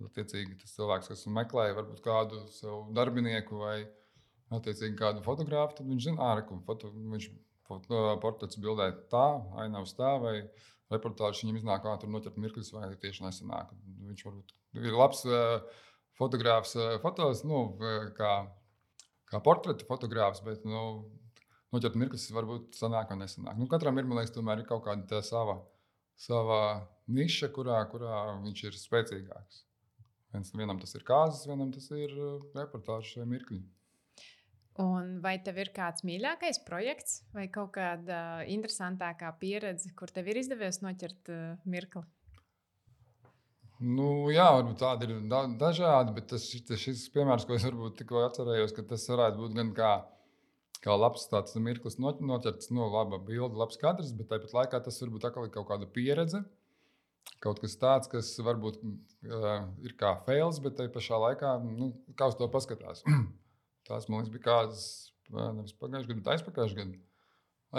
Attiecīgi, 0.07 0.57
tas 0.61 0.75
cilvēks, 0.77 1.11
kas 1.11 1.27
meklē 1.29 1.71
varbūt 1.77 2.01
kādu 2.05 2.41
savu 2.53 2.85
darbinieku 2.95 3.59
vai 3.61 3.77
attiecīgi 4.51 4.97
kādu 4.99 5.23
fotografu, 5.25 5.77
tad 5.77 5.89
viņš 5.89 6.07
zina, 6.09 6.33
ka 6.47 6.57
foto, 6.67 6.91
viņš 6.91 7.29
portrets 8.23 8.59
bildē 8.59 8.89
tā, 9.11 9.25
ainavs 9.63 9.93
tā, 9.95 10.15
vai 10.19 10.35
reportāžs 10.91 11.45
viņam 11.45 11.61
iznāk, 11.61 11.85
kā 11.85 11.95
tur 12.01 12.11
noķert 12.11 12.39
mirklis, 12.41 12.73
vai 12.75 12.89
tieši 12.99 13.23
nesanāk. 13.23 13.71
Viņš 14.09 14.25
varbūt 14.27 14.53
ir 14.81 14.97
labs 14.97 15.23
fotogrāfs, 16.19 16.75
fotos, 17.03 17.45
nu, 17.47 17.63
kā, 18.17 18.33
kā 19.31 19.41
portreta 19.45 19.87
fotogrāfs, 19.87 20.43
bet 20.43 20.67
nu, 20.67 20.83
noķert 21.71 21.95
mirklis 21.99 22.27
varbūt 22.35 22.75
sanāk 22.79 23.13
vai 23.13 23.21
nesanāk. 23.23 23.59
Nu, 23.59 23.69
katram 23.71 23.99
ir, 24.01 24.07
man 24.09 24.19
liekas, 24.19 24.35
tomēr 24.35 24.63
ir 24.63 24.69
kaut 24.69 24.83
kāda 24.87 25.23
sava, 25.25 25.61
sava 26.19 26.61
niša, 27.11 27.53
kurā, 27.55 27.79
kurā 27.91 28.25
viņš 28.43 28.65
ir 28.67 28.79
spēcīgāks. 28.83 29.63
Viens, 30.32 30.54
vienam 30.56 30.80
tas 30.80 30.96
ir 30.96 31.04
kārtas, 31.08 31.44
vienam 31.50 31.72
tas 31.76 31.89
ir 31.91 32.12
uh, 32.15 32.39
reportāžas 32.56 33.20
vai 33.20 33.28
mirkļi. 33.34 33.60
Un 34.80 35.17
vai 35.24 35.36
tev 35.44 35.60
ir 35.60 35.74
kāds 35.76 36.06
mīļākais 36.08 36.62
projekts 36.63 37.20
vai 37.36 37.50
kaut 37.52 37.74
kāda 37.76 38.46
interesantākā 38.48 39.34
pieredze, 39.41 39.91
kur 40.00 40.13
tev 40.15 40.32
ir 40.32 40.39
izdevies 40.39 40.80
noķert 40.86 41.32
uh, 41.34 41.41
mirkli? 41.67 42.06
Nu, 43.82 44.30
jā, 44.30 44.46
varbūt 44.56 44.80
tādi 44.80 45.10
ir 45.10 45.22
da 45.28 45.41
dažādi, 45.60 46.13
bet 46.15 46.30
tas, 46.32 46.46
tas 46.67 46.80
šis 46.80 47.08
piemērs, 47.12 47.48
ko 47.50 47.58
es 47.58 47.65
varbūt 47.65 47.98
tikko 48.00 48.24
atcerējos, 48.28 48.76
ka 48.78 48.86
tas 48.94 49.08
varētu 49.10 49.41
būt 49.41 49.56
gan 49.58 49.72
kā, 49.76 49.91
kā 50.86 50.96
labs 50.96 51.26
tāds 51.32 51.58
mirklis, 51.58 51.98
noķerts, 52.00 52.70
nu, 52.72 52.86
laba 52.94 53.17
bilde, 53.17 53.58
labs 53.58 53.82
kadrs, 53.82 54.13
bet 54.15 54.30
tāpat 54.32 54.54
laikā 54.54 54.84
tas 54.86 55.02
varbūt 55.02 55.26
atkal 55.28 55.50
ir 55.50 55.56
kaut 55.58 55.67
kāda 55.74 55.89
pieredze 55.89 56.44
kaut 57.41 57.62
kas 57.62 57.77
tāds, 57.81 58.10
kas 58.12 58.31
varbūt 58.43 58.81
uh, 58.81 59.67
ir 59.86 59.95
kā 59.99 60.15
fails, 60.27 60.60
bet 60.63 60.77
tajā 60.77 60.91
pašā 60.93 61.19
laikā, 61.25 61.55
nu, 61.65 61.91
kā 62.17 62.29
uz 62.31 62.38
to 62.39 62.47
paskatās. 62.53 63.05
Tās 63.89 64.07
man 64.10 64.21
liekas, 64.21 64.34
bija 64.34 64.45
kādas, 64.45 64.84
nevis 65.31 65.73
pagājušajā 65.81 66.12
gadā, 66.12 66.19
bet 66.19 66.31
aizpagājušajā 66.36 66.84
gadā. 66.84 67.01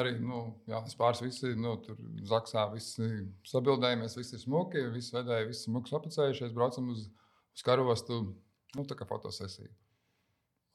Arī 0.01 0.15
nu, 0.25 0.41
jā, 0.71 0.79
pāris 0.97 1.21
visi 1.21 1.51
nu, 1.61 1.75
tur 1.85 1.99
zaksā, 2.25 2.65
visi 2.73 3.07
sabildējamies, 3.51 4.17
visi 4.17 4.39
ir 4.39 4.41
smuki, 4.41 4.87
visi 4.95 5.13
vedēji, 5.13 5.51
visi 5.51 5.67
smuki 5.67 5.93
apcēlušies, 5.99 6.55
braucam 6.57 6.89
uz, 6.95 7.11
uz 7.53 7.65
karostu, 7.67 8.23
nu, 8.73 8.87
tā 8.89 8.97
kā 8.97 9.07
fotosesija. 9.09 9.69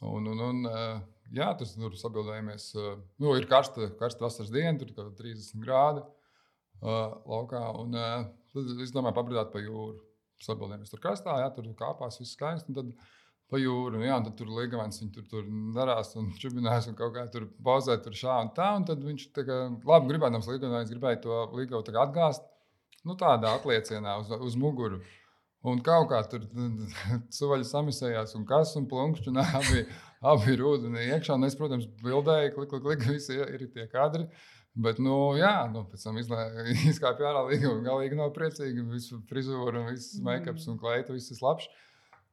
Un, 0.06 0.30
un, 0.30 0.44
un, 0.52 0.62
jā, 1.34 1.48
tas 1.58 1.74
tur 1.74 1.98
sabildējamies. 1.98 2.70
Nu, 3.18 3.34
ir 3.34 3.50
karsta, 3.50 3.90
karsta 3.98 4.28
vasaras 4.28 4.54
diena, 4.54 4.78
tur 4.78 4.94
ir 4.94 5.16
30 5.18 5.66
grādi 5.66 6.06
laukā. 6.82 7.64
Un, 7.82 7.96
Tad 8.58 8.82
es 8.82 8.94
domāju, 8.96 9.18
pabrīdāt 9.18 9.54
pa 9.54 9.62
jūru. 9.62 10.00
Sabildējamies 10.42 10.92
tur 10.94 11.02
krastā, 11.02 11.40
jā, 11.42 11.48
tur 11.54 11.70
kāpās, 11.78 12.20
viss 12.22 12.36
skaisti. 12.38 12.74
Tad 12.78 12.92
pa 13.52 13.60
jūru, 13.62 14.02
jā, 14.04 14.18
un 14.20 14.26
tad 14.28 14.36
tur 14.40 14.52
līgavens, 14.54 15.00
viņi 15.02 15.14
tur, 15.16 15.26
tur 15.32 15.46
darās 15.76 16.12
un 16.20 16.30
čubinās 16.42 16.90
un 16.90 16.98
kaut 17.00 17.14
kā 17.16 17.24
tur 17.34 17.48
pauzē, 17.64 17.98
tur 18.04 18.18
šā 18.18 18.42
un 18.46 18.52
tā. 18.58 18.72
Un 18.80 18.88
tad 18.88 19.04
viņš 19.06 19.30
tā 19.36 19.46
kā 19.48 19.60
labi 19.88 20.12
gribēdams 20.12 20.50
līgavens, 20.52 20.92
gribēja 20.94 21.22
to 21.24 21.40
līgavu 21.58 21.98
atgāzt. 22.04 22.46
Nu, 23.08 23.16
tādā 23.20 23.54
atliecienā 23.56 24.18
uz, 24.22 24.34
uz 24.50 24.58
muguru. 24.60 25.00
Un 25.68 25.80
kaut 25.84 26.10
kā 26.12 26.22
tur 26.30 26.46
suvaļi 27.38 27.66
samisējās, 27.68 28.36
un 28.38 28.46
kas 28.50 28.76
un 28.80 28.86
plunkšķi, 28.90 29.32
un 29.34 29.42
abi, 29.62 29.86
abi 30.34 30.54
ir 30.54 30.66
ūdenī 30.70 31.08
iekšā. 31.16 31.38
Un 31.38 31.48
es, 31.50 31.58
protams, 31.58 31.90
bildēju, 32.04 32.54
klik, 32.58 32.74
klik, 32.74 32.86
klik, 32.86 33.10
visi 33.16 33.38
ir 33.42 33.68
tie 33.74 33.90
kadri. 33.92 34.30
Bet, 34.78 35.00
nu, 35.02 35.16
jā, 35.40 35.66
nu, 35.74 35.82
pēc 35.90 36.04
tam 36.06 36.20
izkāpa 36.22 37.26
ārā 37.32 37.44
un 37.72 37.84
galīgi 37.86 38.18
nav 38.20 38.32
priecīgi. 38.36 38.86
Visu 38.92 39.20
frizūru, 39.30 39.88
viss 39.90 40.20
make-ups 40.24 40.68
un 40.70 40.78
kleita, 40.82 41.16
viss 41.16 41.34
ir 41.34 41.42
labs. 41.42 41.66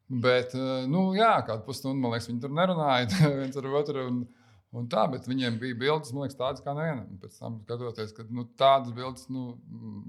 Bet, 0.09 0.53
eh, 0.59 0.85
nu, 0.91 1.07
jā, 1.17 1.33
kādu 1.49 1.65
pusstundu, 1.65 2.03
man 2.03 2.13
liekas, 2.13 2.29
viņi 2.29 2.43
tur 2.45 2.53
nerunāja 2.53 3.09
viens 3.41 3.57
ar 3.57 3.71
otru. 3.81 4.07
Un, 4.11 4.21
un 4.77 4.93
tā, 4.93 5.07
bet 5.13 5.29
viņiem 5.31 5.57
bija 5.63 5.81
bildes, 5.87 6.13
man 6.13 6.27
liekas, 6.27 6.37
tādas 6.41 6.65
kā 6.65 6.77
nevienam. 6.77 7.17
Pēc 7.23 7.41
tam 7.41 7.59
skatoties, 7.65 8.13
ka 8.17 8.29
nu, 8.29 8.45
tādas 8.61 8.93
bildes, 8.97 9.31
nu, 9.33 9.55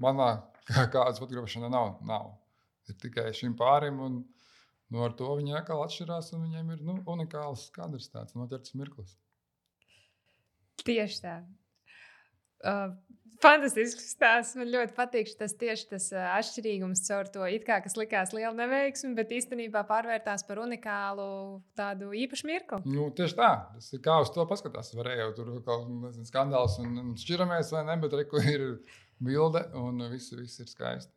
manā 0.02 0.30
kā, 0.68 0.84
kādas 0.92 1.22
fotografēšanā 1.22 1.72
nav, 1.72 1.96
nav. 2.04 2.34
Ir 2.90 3.00
tikai 3.00 3.30
šim 3.34 3.56
pārim. 3.58 4.02
Un, 4.04 4.24
Nu, 4.94 5.00
ar 5.02 5.14
to 5.18 5.32
viņi 5.34 5.56
atkal 5.58 5.80
atšķirās, 5.82 6.28
un 6.36 6.44
viņiem 6.44 6.68
ir 6.76 6.82
nu, 6.86 7.00
unikāls 7.10 7.64
kadrs, 7.74 8.06
tāds 8.12 8.36
noķerts 8.38 8.76
mirklis. 8.78 9.16
Tieši 10.86 11.22
tā. 11.24 11.40
Uh, 12.66 12.94
Fantastisks 13.42 14.06
stāsts. 14.14 14.56
Man 14.56 14.70
ļoti 14.72 14.94
patīk 14.96 15.30
tas 15.38 15.54
tieši 15.60 15.88
tas 15.90 16.06
atšķirīgums 16.16 17.02
caur 17.06 17.28
to, 17.32 17.44
kā, 17.66 17.78
kas 17.84 17.96
likās 17.98 18.32
liela 18.36 18.54
neveiksme, 18.56 19.12
bet 19.18 19.34
īstenībā 19.36 19.84
pārvērtās 19.88 20.46
par 20.48 20.62
unikālu 20.64 21.28
tādu 21.78 22.12
īpašu 22.16 22.48
mirkli. 22.48 22.80
Nu, 22.88 23.10
tieši 23.16 23.36
tā, 23.38 23.50
tas 23.74 23.90
ir 23.92 24.02
kā 24.04 24.18
uz 24.24 24.32
to 24.34 24.46
paskatās. 24.48 24.94
Varēja 24.96 25.26
jau 25.26 25.34
tur 25.40 25.52
kaut 25.66 25.84
kāds 26.06 26.30
skandāls 26.30 26.78
un, 26.82 26.96
un 27.02 27.12
šķiramies 27.20 27.74
vai 27.76 27.84
ne, 27.90 27.98
bet 28.04 28.16
reku 28.22 28.40
ir 28.40 28.66
bilde 29.22 29.66
un 29.76 30.00
viss, 30.12 30.32
viss 30.36 30.64
ir 30.64 30.72
skaisti. 30.72 31.12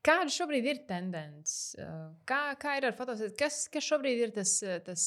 Kāda 0.00 0.32
šobrīd 0.32 0.64
ir 0.64 0.78
tendence? 0.88 1.76
Kā, 2.28 2.54
kā 2.60 2.78
ir 2.78 2.86
ar 2.88 2.94
fotosesiju? 2.96 3.34
Kas, 3.36 3.66
kas 3.72 3.84
šobrīd 3.84 4.22
ir 4.24 4.30
tas, 4.32 4.54
tas 4.86 5.02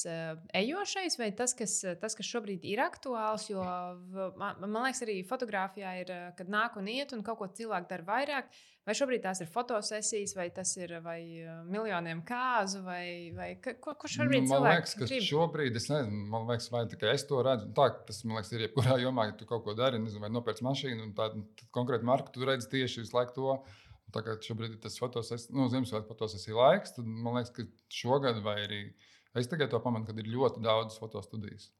ejošais, 0.54 1.18
vai 1.18 1.32
tas 1.34 1.56
kas, 1.58 1.80
tas, 1.98 2.14
kas 2.14 2.28
šobrīd 2.28 2.62
ir 2.70 2.82
aktuāls? 2.84 3.48
Jo 3.50 3.64
man, 4.38 4.62
man 4.62 4.78
liekas, 4.84 5.02
arī 5.02 5.18
fotografijā 5.26 5.96
ir, 6.04 6.14
kad 6.38 6.52
nāk 6.52 6.78
un 6.78 6.92
iet, 6.92 7.10
un 7.16 7.26
kaut 7.26 7.40
ko 7.42 7.50
cilvēku 7.50 7.90
dara 7.90 8.06
vairāk. 8.06 8.54
Vai 8.84 8.92
šobrīd 8.92 9.22
tās 9.24 9.40
ir 9.40 9.48
fotosesijas, 9.48 10.34
vai 10.36 10.50
tas 10.52 10.74
ir 10.76 10.90
vai 11.02 11.18
miljoniem 11.72 12.20
kāzu, 12.28 12.82
vai, 12.84 13.32
vai 13.34 13.54
ko, 13.64 13.94
ko 13.96 14.10
šobrīd 14.12 14.44
nu, 14.44 14.50
man 14.52 14.66
liekas, 14.68 14.92
ka 15.00 15.08
grib? 15.08 15.24
šobrīd 15.24 15.78
es 15.80 15.88
nezinu, 15.88 16.26
man 16.30 16.44
liekas, 16.50 16.68
vai 16.70 16.84
tikai 16.92 17.14
es 17.16 17.24
to 17.26 17.40
redzu. 17.42 17.70
Tā, 17.74 17.88
tas 18.06 18.20
man 18.28 18.38
liekas, 18.38 18.52
ir 18.52 18.66
jebkurā 18.68 19.00
jomā, 19.00 19.30
ja 19.30 19.38
tu 19.40 19.48
kaut 19.48 19.64
ko 19.64 19.74
dari, 19.78 19.98
nezinu, 20.04 20.26
vai 20.26 20.30
nopērci 20.36 20.68
mašīnu, 20.68 21.08
un 21.08 21.16
tādu 21.16 21.46
konkrētu 21.74 22.06
marku, 22.06 22.34
tu 22.36 22.44
redzi 22.44 22.68
tieši 22.76 23.06
visu 23.06 23.16
laiku 23.16 23.34
to 23.40 23.56
Kā 24.14 24.36
šobrīd 24.46 24.76
ir 24.76 24.82
tas 24.82 24.98
fotosesijas, 25.00 25.48
nu, 25.54 25.66
Ziemassvētku 25.72 26.12
fotosesija 26.12 26.56
laiks, 26.58 26.94
tad 26.96 27.08
man 27.08 27.38
liekas, 27.38 27.54
ka 27.56 27.64
šogad 27.90 28.38
vai 28.44 28.58
arī 28.62 28.82
es 29.34 29.48
tikai 29.50 29.66
to 29.70 29.80
pamanu, 29.82 30.06
kad 30.06 30.18
ir 30.20 30.30
ļoti 30.30 30.62
daudz 30.62 31.00
fotostudijas. 31.02 31.70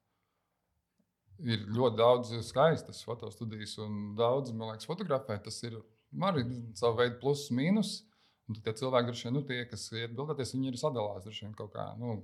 Ir 1.43 1.63
ļoti 1.75 1.99
daudz 1.99 2.33
skaistas 2.47 3.03
fotostudijas, 3.07 3.77
un 3.83 4.15
daudz, 4.19 4.55
man 4.55 4.73
liekas, 4.73 4.89
fotografē. 4.91 5.39
Tas 5.43 5.61
ir 5.67 5.79
arī 6.23 6.45
savu 6.79 7.01
veidu 7.03 7.21
pluss, 7.23 7.53
mīnus. 7.55 8.01
Un 8.51 8.59
tie 8.61 8.75
cilvēki, 8.77 9.09
droši 9.09 9.25
vien, 9.27 9.35
nu, 9.39 9.41
tie, 9.49 9.63
kas 9.71 9.87
iet 9.97 10.13
bildēties, 10.17 10.53
viņi 10.53 10.69
ir 10.75 10.77
sadalās 10.77 11.25
vien 11.31 11.55
kaut 11.57 11.73
kā. 11.73 11.87
Nu, 11.97 12.19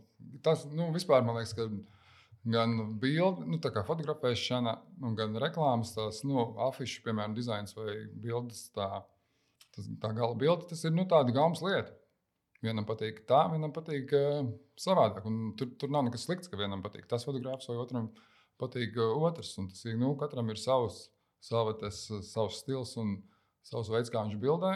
tas, 0.45 0.67
nu, 0.69 0.91
vispār 0.93 1.25
man 1.25 1.39
liekas, 1.39 1.55
ka 1.57 1.65
gan 2.45 2.75
bildi, 3.01 3.47
nu, 3.49 3.61
tā 3.63 3.73
kā 3.73 3.85
fotografēšana, 3.89 4.75
nu, 5.01 5.15
gan 5.17 5.37
reklāmas, 5.41 5.95
tās, 5.97 6.21
nu, 6.29 6.43
afišu, 6.69 7.01
piemēram, 7.07 7.37
dizains 7.37 7.73
vai 7.77 8.03
bildes. 8.13 8.67
Tā, 8.77 9.03
tas, 9.77 9.89
tā 10.03 10.13
gala 10.17 10.37
bilde, 10.39 10.69
tas 10.71 10.85
ir 10.85 10.95
nu, 10.95 11.07
tāda 11.11 11.35
gaumas 11.35 11.63
lieta. 11.65 11.95
Vienam 12.61 12.85
patīk 12.89 13.23
tā, 13.29 13.45
vienam 13.53 13.73
patīk 13.73 14.13
uh, 14.17 14.43
savādāk. 14.81 15.25
Un 15.29 15.55
tur, 15.57 15.71
tur 15.81 15.93
nav 15.93 16.05
nekas 16.07 16.27
slikts, 16.27 16.51
ka 16.51 16.61
vienam 16.61 16.83
patīk 16.85 17.07
tas 17.09 17.25
fotogrāfs, 17.25 17.71
vai 17.71 17.79
otram 17.81 18.11
patīk 18.61 18.99
uh, 19.01 19.15
otrs. 19.29 19.55
Un 19.63 19.71
tas 19.73 19.81
ir 19.89 19.97
nu, 20.01 20.13
katram 20.21 20.53
ir 20.53 20.61
savs, 20.61 21.07
sava, 21.41 21.73
tas, 21.81 22.03
savs 22.29 22.61
stils 22.61 22.93
un 23.01 23.17
savs 23.65 23.89
veids, 23.93 24.13
kā 24.13 24.27
viņš 24.27 24.43
bildē. 24.43 24.75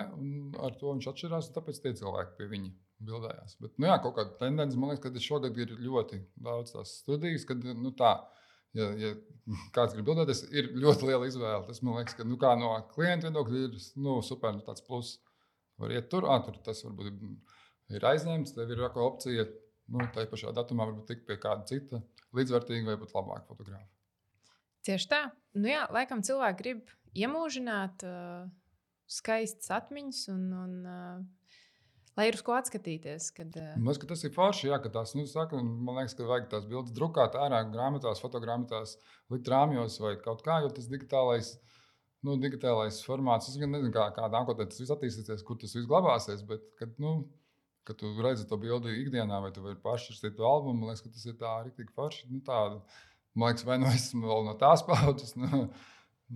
Ar 0.65 0.79
to 0.81 0.95
viņš 0.95 1.11
atšķirās, 1.13 1.51
un 1.51 1.59
tāpēc 1.59 1.83
tie 1.83 1.93
cilvēki 2.01 2.39
pie 2.39 2.49
viņa 2.55 2.73
bildējās. 3.05 3.59
Bet, 3.61 3.77
nu, 3.77 3.91
jā, 3.91 3.99
kaut 4.01 4.17
kāda 4.17 4.39
tendence, 4.41 4.81
man 4.81 4.95
liekas, 4.95 5.13
ka 5.13 5.27
šogad 5.27 5.61
ir 5.61 5.77
ļoti 5.77 6.23
daudz 6.41 6.73
tās 6.77 6.97
studijas, 7.03 7.45
kad 7.49 7.65
nu, 7.65 7.93
tā 7.99 8.15
ir 8.17 8.44
ja, 8.79 8.91
ja 9.01 9.13
kāds 9.75 9.95
grib 9.95 10.09
bildēties, 10.09 10.45
ir 10.57 10.71
ļoti 10.81 11.09
liela 11.11 11.29
izvēle. 11.29 11.65
Tas 11.69 11.83
man 11.85 11.99
liekas, 11.99 12.17
ka 12.19 12.27
nu, 12.27 12.39
no 12.61 12.73
klienta 12.95 13.29
viedokļa 13.29 13.67
ir 13.67 13.77
nu, 14.01 14.19
super 14.25 14.57
nu, 14.57 14.77
pluss. 14.87 15.21
Var 15.81 15.91
iet 15.91 16.09
tur, 16.11 16.29
ah, 16.31 16.41
tur 16.45 16.57
tas 16.65 16.85
varbūt 16.87 17.11
ir 17.95 18.07
aizņemts, 18.07 18.55
tev 18.55 18.71
ir 18.71 18.85
kā 18.95 19.03
opcija. 19.03 19.47
Nu, 19.93 20.07
tā 20.15 20.25
pašā 20.31 20.55
datumā 20.57 20.87
varbūt 20.89 21.11
tikt 21.11 21.27
pie 21.29 21.37
kāda 21.41 21.67
cita 21.69 22.01
līdzvērtīga 22.35 22.89
vai 22.89 23.01
pat 23.01 23.13
labāka 23.13 23.51
fotografa. 23.51 23.85
Tieši 24.85 25.09
tā. 25.11 25.23
Nu, 25.57 25.69
jā, 25.69 25.85
laikam 25.93 26.23
cilvēki 26.25 26.61
grib 26.63 26.93
iemūžināt 27.17 28.05
uh, 28.09 28.47
skaistas 29.11 29.71
atmiņas 29.77 30.23
un, 30.33 30.47
un 30.63 30.73
uh, 30.89 31.21
Lai 32.15 32.29
ir 32.31 32.37
uz 32.39 32.45
ko 32.47 32.55
atskatīties. 32.55 33.29
Kad, 33.35 33.57
uh... 33.59 33.75
Man 33.75 33.91
liekas, 33.91 34.09
tas 34.11 34.25
ir 34.27 34.33
forši. 34.35 34.69
Jā, 34.71 34.79
tās, 34.87 35.15
nu, 35.19 35.27
saka, 35.31 35.59
man 35.59 35.99
liekas, 35.99 36.15
ka 36.19 36.27
vajag 36.29 36.51
tās 36.53 36.67
bildes 36.71 36.95
drukāt 36.95 37.35
ārā, 37.39 37.65
grāmatās, 37.73 38.23
fotogrāmatās, 38.23 38.97
likt 39.35 39.51
rāmjos 39.51 39.99
vai 40.03 40.15
kaut 40.23 40.45
kā, 40.47 40.61
jo 40.63 40.71
tas 40.75 40.91
digitālais. 40.91 41.57
Nu, 42.25 42.39
digitālais 42.41 43.03
formāts, 43.05 43.51
es 43.51 43.59
nezinu, 43.61 43.91
kā, 43.93 44.07
kā 44.17 44.31
nākotnē 44.33 44.65
tas 44.71 44.79
viss 44.81 44.93
attīstīsies, 44.95 45.43
kur 45.45 45.59
tas 45.61 45.75
viss 45.77 45.91
glabāsies. 45.91 46.41
Bet, 46.49 46.63
kad, 46.79 46.95
nu, 47.03 47.19
kad 47.85 47.99
tu 48.01 48.13
redzi 48.25 48.47
to 48.49 48.57
bildi 48.63 48.95
ikdienā, 49.03 49.41
vai 49.45 49.51
tu 49.53 49.65
vari 49.65 49.77
pašrakstīt 49.83 50.39
to 50.39 50.47
albumu, 50.49 50.81
man 50.81 50.95
liekas, 50.95 51.05
tas 51.05 51.27
ir 51.29 51.37
tā 51.41 51.51
rīktīgi 51.67 51.93
forši. 51.99 52.31
Nu, 52.31 52.41
tāda, 52.47 52.79
man 53.35 53.53
liekas, 53.53 53.67
vai 53.69 53.77
nu 53.83 53.91
esmu 53.91 54.31
vēl 54.31 54.47
no 54.47 54.55
tās 54.63 54.87
paudzes, 54.87 55.35
no, 55.43 55.67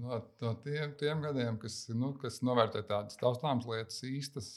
no, 0.03 0.21
no 0.43 0.53
tiem, 0.67 0.93
tiem 1.01 1.23
gadiem, 1.25 1.57
kas, 1.63 1.87
nu, 1.95 2.13
kas 2.21 2.43
novērtē 2.45 2.85
tādas 2.91 3.17
taustāmas 3.23 3.71
lietas 3.71 4.03
īstas. 4.05 4.51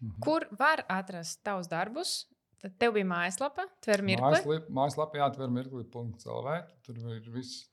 Mhm. 0.00 0.20
Kur 0.24 0.46
var 0.58 0.84
atrast 0.88 1.42
tavus 1.44 1.68
darbus? 1.68 2.24
Tad 2.60 2.76
tev 2.80 2.92
bija 2.96 3.08
mājaslapa, 3.08 3.64
tver 3.80 4.02
mirkli. 4.04 4.58
Mājaslapa, 4.68 5.16
jā, 5.16 5.28
tver 5.32 5.52
mirkli.lv. 5.52 6.56
Tur 6.84 6.98
ir 7.14 7.28
viss. 7.32 7.66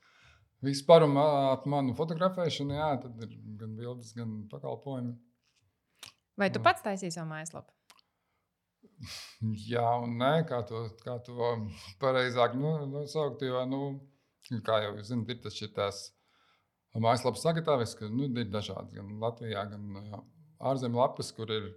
Vispār 0.63 1.03
ap 1.05 1.65
manu 1.69 1.93
fotografēšanu, 1.93 2.73
jā, 2.73 2.91
tad 3.03 3.25
ir 3.27 3.33
gan 3.59 3.75
bildes, 3.77 4.13
gan 4.17 4.39
pakalpojumi. 4.49 5.13
Vai 6.39 6.47
tu 6.53 6.61
pats 6.63 6.85
taisīji 6.85 7.13
savu 7.13 7.29
mājaslapu? 7.29 7.73
Jā, 9.67 9.85
un 10.01 10.15
nē, 10.17 10.31
kā 10.49 10.63
to, 10.65 10.87
kā 11.03 11.17
to 11.25 11.51
pareizāk 12.01 12.55
nu, 12.57 12.71
nosaukt. 12.89 13.43
Jo, 13.45 13.61
nu, 13.69 13.81
kā 14.65 14.79
jau 14.85 14.95
jūs 14.95 15.11
zināt, 15.11 15.35
ir 15.35 15.41
tas 15.43 15.59
tās 15.75 15.99
mājaslapas 16.97 17.43
sagatavojas, 17.45 17.93
ka 17.99 18.09
nu, 18.09 18.31
ir 18.31 18.49
dažādas 18.49 18.95
gan 18.95 19.11
Latvijā, 19.21 19.67
gan 19.69 20.23
ārzemju 20.71 21.03
lapas, 21.03 21.29
kur 21.35 21.51
ir 21.53 21.69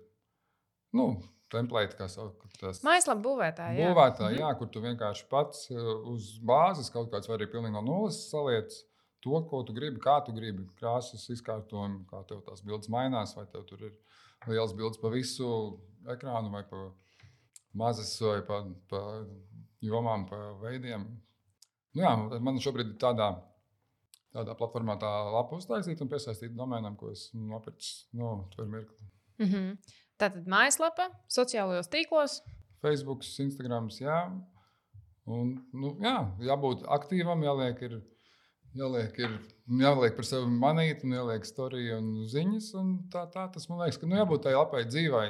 nu, 0.96 1.07
templēti, 1.50 1.96
kā 1.98 2.07
sauc. 2.11 2.46
Mājaslapa 2.87 3.20
būvētāji. 3.24 3.81
Jā. 3.81 3.90
Būvētāji, 3.90 4.37
mhm. 4.37 4.42
jā, 4.44 4.53
kur 4.59 4.70
tu 4.70 4.83
vienkārši 4.85 5.26
pats 5.33 5.66
uz 5.72 6.31
bāzes 6.46 6.92
kaut 6.94 7.11
kāds 7.12 7.31
vai 7.31 7.38
arī 7.38 7.50
pilnīgi 7.50 7.76
no 7.76 7.85
nulles 7.87 8.22
saliec 8.31 8.74
to, 9.24 9.37
ko 9.50 9.62
tu 9.66 9.74
gribi, 9.76 10.00
kā 10.03 10.18
tu 10.24 10.35
gribi, 10.37 10.64
krāsas 10.81 11.26
izkārtojumu, 11.35 12.05
kā 12.11 12.22
tev 12.29 12.42
tās 12.46 12.62
bildes 12.64 12.90
mainās, 12.92 13.35
vai 13.37 13.46
tev 13.53 13.66
tur 13.68 13.83
ir 13.88 13.96
liels 14.48 14.72
bildes 14.76 15.00
pa 15.00 15.11
visu 15.12 15.50
ekrānu, 16.09 16.53
vai 16.55 16.62
pa 16.68 16.87
mazas, 17.76 18.14
vai 18.24 18.40
pa, 18.46 18.62
pa 18.90 19.03
jomām, 19.85 20.26
pa 20.31 20.40
veidiem. 20.62 21.05
Nu, 21.94 22.05
jā, 22.05 22.14
man 22.40 22.61
šobrīd 22.62 22.94
ir 22.94 22.98
tādā, 23.03 23.33
tādā 24.35 24.55
platformā 24.59 24.96
tā 25.03 25.11
lapa 25.35 25.59
uztaisīta 25.59 26.07
un 26.07 26.12
piesaistīta 26.12 26.57
domēnam, 26.57 26.96
ko 26.96 27.11
esmu 27.12 27.48
nopircis 27.50 28.07
no 28.14 28.35
nu, 28.37 28.48
Twitter. 28.55 28.87
Mm 29.40 29.46
-hmm. 29.46 29.76
Tātad 30.20 30.48
mājaslapa, 30.50 31.09
sociālajos 31.33 31.88
tīklos. 31.92 32.40
Facebook, 32.85 33.24
Instagram, 33.40 33.88
jā. 34.00 34.20
Un, 35.30 35.54
nu, 35.76 35.94
jā, 36.02 36.16
jābūt 36.44 36.85
aktīvam, 36.92 37.44
jāliek 37.44 37.80
ir 37.88 38.00
jāliek, 38.76 39.16
ir, 39.18 39.37
jāliek 39.80 40.16
par 40.16 40.26
sevi 40.26 40.50
manīt, 40.61 41.04
un 41.06 41.14
jāliek 41.16 41.46
storija 41.46 41.98
un 42.00 42.11
ziņas. 42.30 42.72
Un 42.80 42.92
tā, 43.12 43.24
tā 43.33 43.46
tas 43.54 43.68
man 43.70 43.83
liekas, 43.85 44.00
ka 44.00 44.09
nu, 44.11 44.18
jābūt 44.20 44.44
tai 44.46 44.54
lapai 44.56 44.85
dzīvai. 44.88 45.28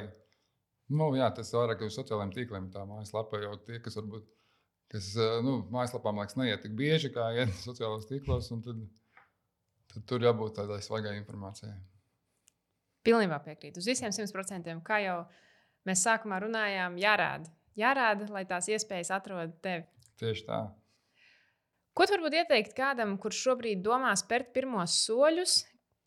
Nu, 0.91 1.07
jā, 1.15 1.29
tas 1.35 1.53
vairāk 1.55 1.85
uz 1.87 1.95
sociālajiem 1.95 2.33
tīkliem, 2.35 2.69
tā 2.73 2.83
mājaslapa 2.87 3.39
jau 3.39 3.55
tie, 3.65 3.79
kas 3.83 3.95
varbūt 3.99 4.25
kas, 4.91 5.13
nu, 5.45 5.61
mājaslapām 5.71 6.19
liekas, 6.19 6.35
neiet 6.39 6.65
tik 6.65 6.75
bieži 6.75 7.13
kā 7.15 7.29
iet 7.37 7.53
sociālajos 7.63 8.09
tīklos. 8.09 8.51
Tad, 8.65 8.83
tad 9.93 10.07
tur 10.09 10.27
jābūt 10.27 10.57
tādai 10.59 10.81
svaigai 10.83 11.15
informācijai. 11.21 11.77
Pilnībā 13.05 13.39
piekrītu. 13.45 13.81
Uz 13.81 13.87
visiem 13.89 14.13
simt 14.13 14.33
procentiem, 14.35 14.81
kā 14.85 14.99
jau 15.01 15.17
mēs 15.89 16.03
sākumā 16.05 16.41
runājām, 16.43 16.99
jārāda. 17.01 17.49
Jārāda, 17.79 18.27
lai 18.33 18.43
tās 18.45 18.67
iespējas 18.69 19.13
atrod 19.15 19.55
tevi. 19.63 19.87
Tieši 20.21 20.45
tā. 20.49 20.61
Ko 21.97 22.07
tu 22.07 22.15
varbūt 22.15 22.35
ieteikt 22.41 22.75
kādam, 22.77 23.17
kurš 23.19 23.39
šobrīd 23.47 23.81
domā 23.83 24.13
spērt 24.19 24.51
pirmos 24.55 24.95
soļus? 25.05 25.55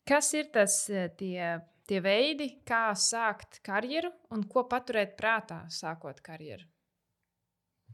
Kas 0.05 0.31
ir 0.37 0.51
tas 0.53 0.77
eh, 0.93 1.09
tie, 1.17 1.57
tie 1.89 1.99
veidi, 2.05 2.51
kā 2.65 2.87
sākt 2.97 3.59
karjeru 3.65 4.13
un 4.33 4.45
ko 4.49 4.65
paturēt 4.69 5.17
prātā, 5.19 5.63
sākot 5.73 6.21
karjeru? 6.25 6.65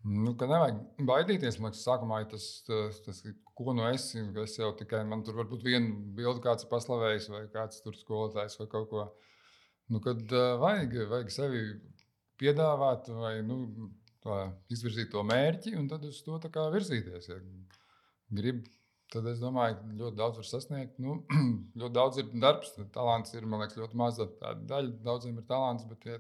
Nu, 0.02 0.34
ka 0.38 0.48
nevajag 0.50 1.06
baidīties. 1.06 1.60
Man 1.62 1.72
liekas, 1.72 1.84
sākumā 1.86 2.22
tas, 2.32 2.46
tas, 2.66 3.00
tas 3.06 3.22
ko 3.58 3.76
nu 3.78 3.86
es, 3.92 4.08
es 4.18 4.58
jau 4.58 4.72
tikai 4.78 5.04
man 5.06 5.22
tur 5.26 5.38
varbūt 5.38 5.66
viena 5.68 5.92
bilde, 6.18 6.42
kāds 6.42 6.66
paslavējis, 6.72 7.30
vai 7.34 7.44
kāds 7.54 7.84
tur 7.86 7.98
skolotājs 7.98 8.58
vai 8.62 8.68
kaut 8.72 8.90
ko. 8.90 9.06
Nu, 9.92 10.02
kad 10.02 10.22
uh, 10.34 10.56
vajag, 10.62 10.96
vajag 11.12 11.34
sevi 11.34 11.66
piedāvāt 12.42 13.12
vai 13.14 13.36
nu, 13.46 13.62
izvirzīt 14.74 15.12
to 15.14 15.22
mērķi 15.26 15.76
un 15.78 15.88
tad 15.90 16.06
uz 16.06 16.22
to 16.26 16.38
virzīties. 16.74 17.30
Ja 17.30 17.38
grib, 18.32 18.64
tad 19.12 19.28
es 19.32 19.42
domāju, 19.44 19.78
ka 19.80 19.98
ļoti 20.02 20.20
daudz 20.20 20.40
var 20.42 20.48
sasniegt. 20.48 21.00
Nu, 21.04 21.20
ļoti 21.80 21.94
daudz 21.98 22.22
ir 22.22 22.30
darbs, 22.42 22.74
talants 22.96 23.36
ir 23.36 23.48
liekas, 23.48 23.78
ļoti 23.80 24.00
maza 24.00 24.28
daļa. 24.40 24.96
Daudziem 25.06 25.42
ir 25.42 25.48
talants, 25.50 25.88
bet 25.90 26.08
ja 26.08 26.20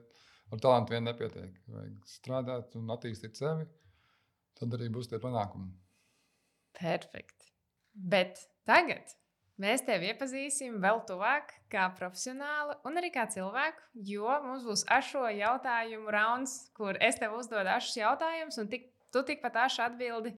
ar 0.51 0.61
talantu 0.63 0.95
vien 0.95 1.07
nepietiek. 1.07 1.55
Vajag 1.71 2.09
strādāt 2.09 2.75
un 2.79 2.91
attīstīt 2.93 3.39
sevi, 3.39 3.65
tad 4.59 4.75
arī 4.77 4.91
būs 4.93 5.09
tie 5.11 5.19
panākumi. 5.21 5.71
Perfekti. 6.77 7.51
Bet 7.91 8.39
tagad 8.67 9.15
mēs 9.61 9.83
tevi 9.85 10.09
iepazīsim 10.11 10.79
vēl 10.83 11.03
tuvāk, 11.07 11.53
kā 11.71 11.87
profesionāli 11.97 12.77
un 12.87 13.01
arī 13.01 13.11
kā 13.13 13.27
cilvēku, 13.31 13.83
jo 14.07 14.31
mums 14.45 14.65
būs 14.67 14.85
ašo 14.91 15.27
jautājumu 15.35 16.13
rauns, 16.13 16.55
kur 16.77 16.97
es 17.03 17.19
tev 17.19 17.35
uzdodu 17.37 17.75
ašus 17.75 17.99
jautājumus, 18.01 18.59
un 18.61 18.71
tik, 18.71 18.89
tu 19.13 19.23
tikpat 19.27 19.59
ašu 19.67 19.85
atbildi 19.85 20.33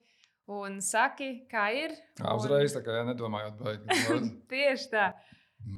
un 0.50 0.80
saki, 0.84 1.46
kā 1.48 1.70
ir. 1.72 1.94
Jā, 2.20 2.34
uzreiz 2.36 2.74
tā 2.76 2.84
kā 2.84 3.00
nedomājot, 3.08 3.60
baigi. 3.60 4.30
Tieši 4.52 4.90
tā. 4.92 5.08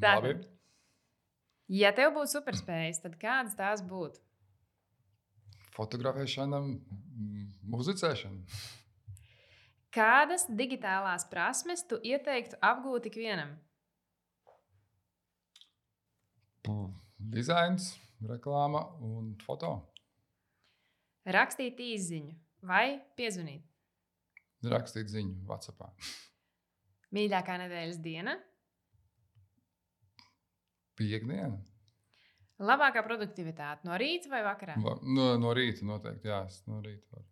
Tātad, 0.03 0.49
ja 1.71 1.93
tev 1.95 2.17
būtu 2.17 2.33
superspējas, 2.39 3.05
tad 3.05 3.15
kādas 3.21 3.55
tās 3.59 3.85
būtu? 3.87 4.26
Fotografēšana, 5.77 6.61
muzicēšana. 7.69 8.61
Kādas 9.93 10.47
digitālās 10.49 11.25
prasmes 11.29 11.85
tu 11.89 12.01
ieteiktu 12.05 12.59
apgūt 12.65 13.11
ikvienam? 13.11 13.55
Dizains, 17.17 17.93
reklāma 18.27 18.83
un 19.05 19.35
foto. 19.45 19.77
Rakstīt 21.27 21.81
īsiņu 21.83 22.35
vai 22.67 22.99
piezvanīt? 23.19 23.65
rakstīt 24.71 25.11
ziņu 25.13 25.45
WhatsApp. 25.49 25.87
Mīļākā 27.15 27.57
nedēļas 27.63 27.99
diena? 28.03 28.37
Piektdiena. 30.97 31.59
Labākā 32.57 33.03
produktivitāte 33.05 33.85
no 33.85 33.97
rīta 34.01 34.31
vai 34.33 34.41
vakarā? 34.47 34.79
Va, 34.81 34.95
no, 35.05 35.27
no 35.41 35.53
rīta 35.57 35.85
noteikti, 35.85 36.31
jā, 36.31 36.41
no 36.71 36.81
rīta. 36.85 37.05
Var. 37.13 37.25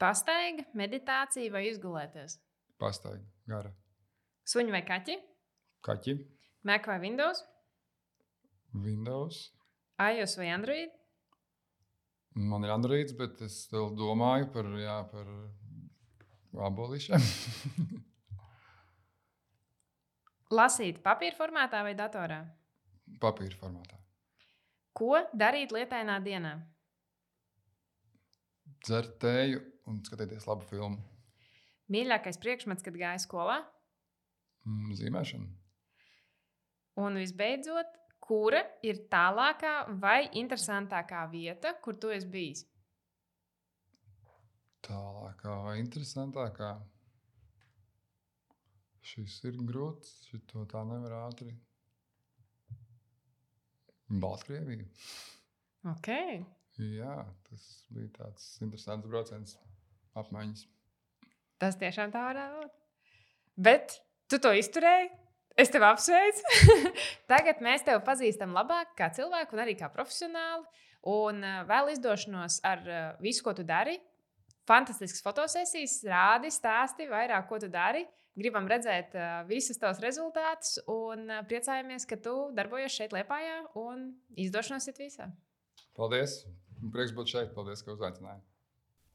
Pastaiga, 0.00 0.66
meditācija 0.76 1.52
vai 1.52 1.64
izgulēties? 1.70 2.36
Pastaiga, 2.80 3.24
gara. 3.48 3.72
Suņi 4.48 4.74
vai 4.74 4.82
kaķi? 4.84 5.16
Kaķi. 5.86 6.16
Mac 6.68 6.88
vai 6.88 6.98
Windows? 7.00 7.40
Windows. 8.76 9.46
iOS 10.00 10.36
vai 10.36 10.50
Android? 10.52 10.92
Man 12.36 12.64
ir 12.64 12.72
Androids, 12.72 13.16
bet 13.16 13.40
es 13.44 13.62
vēl 13.72 13.90
domāju 13.96 14.50
par, 14.54 14.68
jā, 14.80 14.98
par 15.10 15.30
Abolīšiem. 16.68 17.24
Lasīt 20.60 21.00
papīra 21.04 21.36
formātā 21.38 21.80
vai 21.86 21.96
datorā? 21.98 22.42
Papīra 23.22 23.56
formātā. 23.58 23.99
Ko 24.96 25.14
darīt 25.36 25.72
lietainā 25.74 26.18
dienā? 26.24 26.56
Dzert 28.80 29.18
tēju 29.22 29.60
un 29.90 30.00
skatīties 30.06 30.46
labu 30.48 30.66
filmu. 30.70 30.98
Mīļākais 31.90 32.38
priekšmets, 32.42 32.84
kad 32.86 32.96
gāja 32.98 33.18
skolā? 33.22 33.60
Mm, 34.66 34.92
zīmēšana. 34.98 35.48
Un 37.00 37.18
visbeidzot, 37.18 37.96
kura 38.22 38.60
ir 38.86 39.02
tālākā 39.10 39.74
vai 40.02 40.28
interesantākā 40.38 41.24
vieta, 41.32 41.74
kur 41.82 41.96
tu 41.98 42.12
esi 42.14 42.28
bijis? 42.30 42.64
Tālākā 44.86 45.56
vai 45.64 45.78
interesantākā. 45.80 46.74
Šis 49.10 49.40
ir 49.48 49.58
grūts, 49.66 50.12
šito 50.28 50.66
tā 50.70 50.84
nevar 50.86 51.16
ātri. 51.24 51.54
Baltkrievija. 54.10 54.86
Ok. 55.90 56.10
Jā, 56.80 57.14
tas 57.48 57.64
bija 57.92 58.10
tāds 58.16 58.44
interesants 58.64 59.08
brauciens, 59.08 59.56
apmaiņas. 60.18 60.66
Tas 61.60 61.76
tiešām 61.80 62.12
tā 62.14 62.22
varētu 62.30 62.62
būt. 62.62 62.76
Bet 63.60 63.98
tu 64.30 64.40
to 64.40 64.52
izturēji. 64.56 65.10
Es 65.60 65.68
tevi 65.72 65.84
apsveicu. 65.84 66.44
Tagad 67.30 67.60
mēs 67.64 67.84
tevi 67.84 68.00
pazīstam 68.06 68.54
labāk 68.56 68.94
kā 68.96 69.10
cilvēku 69.12 69.56
un 69.56 69.64
arī 69.64 69.74
kā 69.76 69.90
profesionāli. 69.92 70.64
Un 71.10 71.42
uh, 71.44 71.60
vēl 71.68 71.92
izdošanos 71.94 72.60
ar 72.66 72.80
uh, 72.86 73.00
visu, 73.20 73.44
ko 73.44 73.54
tu 73.56 73.64
dari. 73.66 73.98
Fantastisks 74.68 75.22
fotosesijas, 75.24 75.98
rādi, 76.06 76.52
stāsti 76.54 77.08
vairāk, 77.10 77.48
ko 77.48 77.58
tu 77.60 77.68
dari. 77.72 78.04
Gribam 78.38 78.68
redzēt 78.70 79.16
uh, 79.18 79.40
visus 79.48 79.80
tos 79.80 79.98
rezultātus 80.02 80.78
un 80.90 81.26
uh, 81.26 81.40
priecājamies, 81.50 82.06
ka 82.06 82.20
tu 82.22 82.34
darbojies 82.54 82.94
šeit, 82.94 83.16
Lietpājā, 83.16 83.64
un 83.80 84.12
izdošanos 84.38 84.86
ir 84.92 85.00
visā. 85.00 85.26
Paldies! 85.98 86.44
Prieks 86.94 87.12
būt 87.16 87.34
šeit. 87.34 87.50
Paldies, 87.56 87.82
ka 87.84 87.92
uzaicinājāt. 87.92 88.46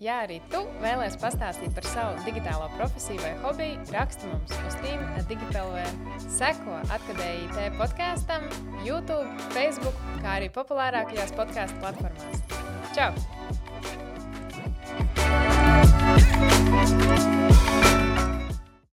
Ja 0.03 0.17
arī 0.25 0.41
tu 0.51 0.59
vēlēsies 0.81 1.15
pastāstīt 1.21 1.71
par 1.77 1.85
savu 1.87 2.19
digitālo 2.25 2.65
profesiju 2.73 3.21
vai 3.23 3.31
hobiju, 3.45 3.77
raksti 3.95 4.27
mums 4.27 4.51
uz 4.67 4.75
Team 4.83 4.99
Digipelvē. 5.29 5.85
Seko 6.25 6.81
atkadēji 6.97 7.47
IT 7.47 7.79
podkāstam, 7.79 8.43
YouTube, 8.83 9.31
Facebook, 9.55 9.95
kā 10.19 10.35
arī 10.41 10.51
populārākajās 10.57 11.31
podkāstu 11.39 11.79
platformās. 11.79 12.43
Čau! 12.91 13.15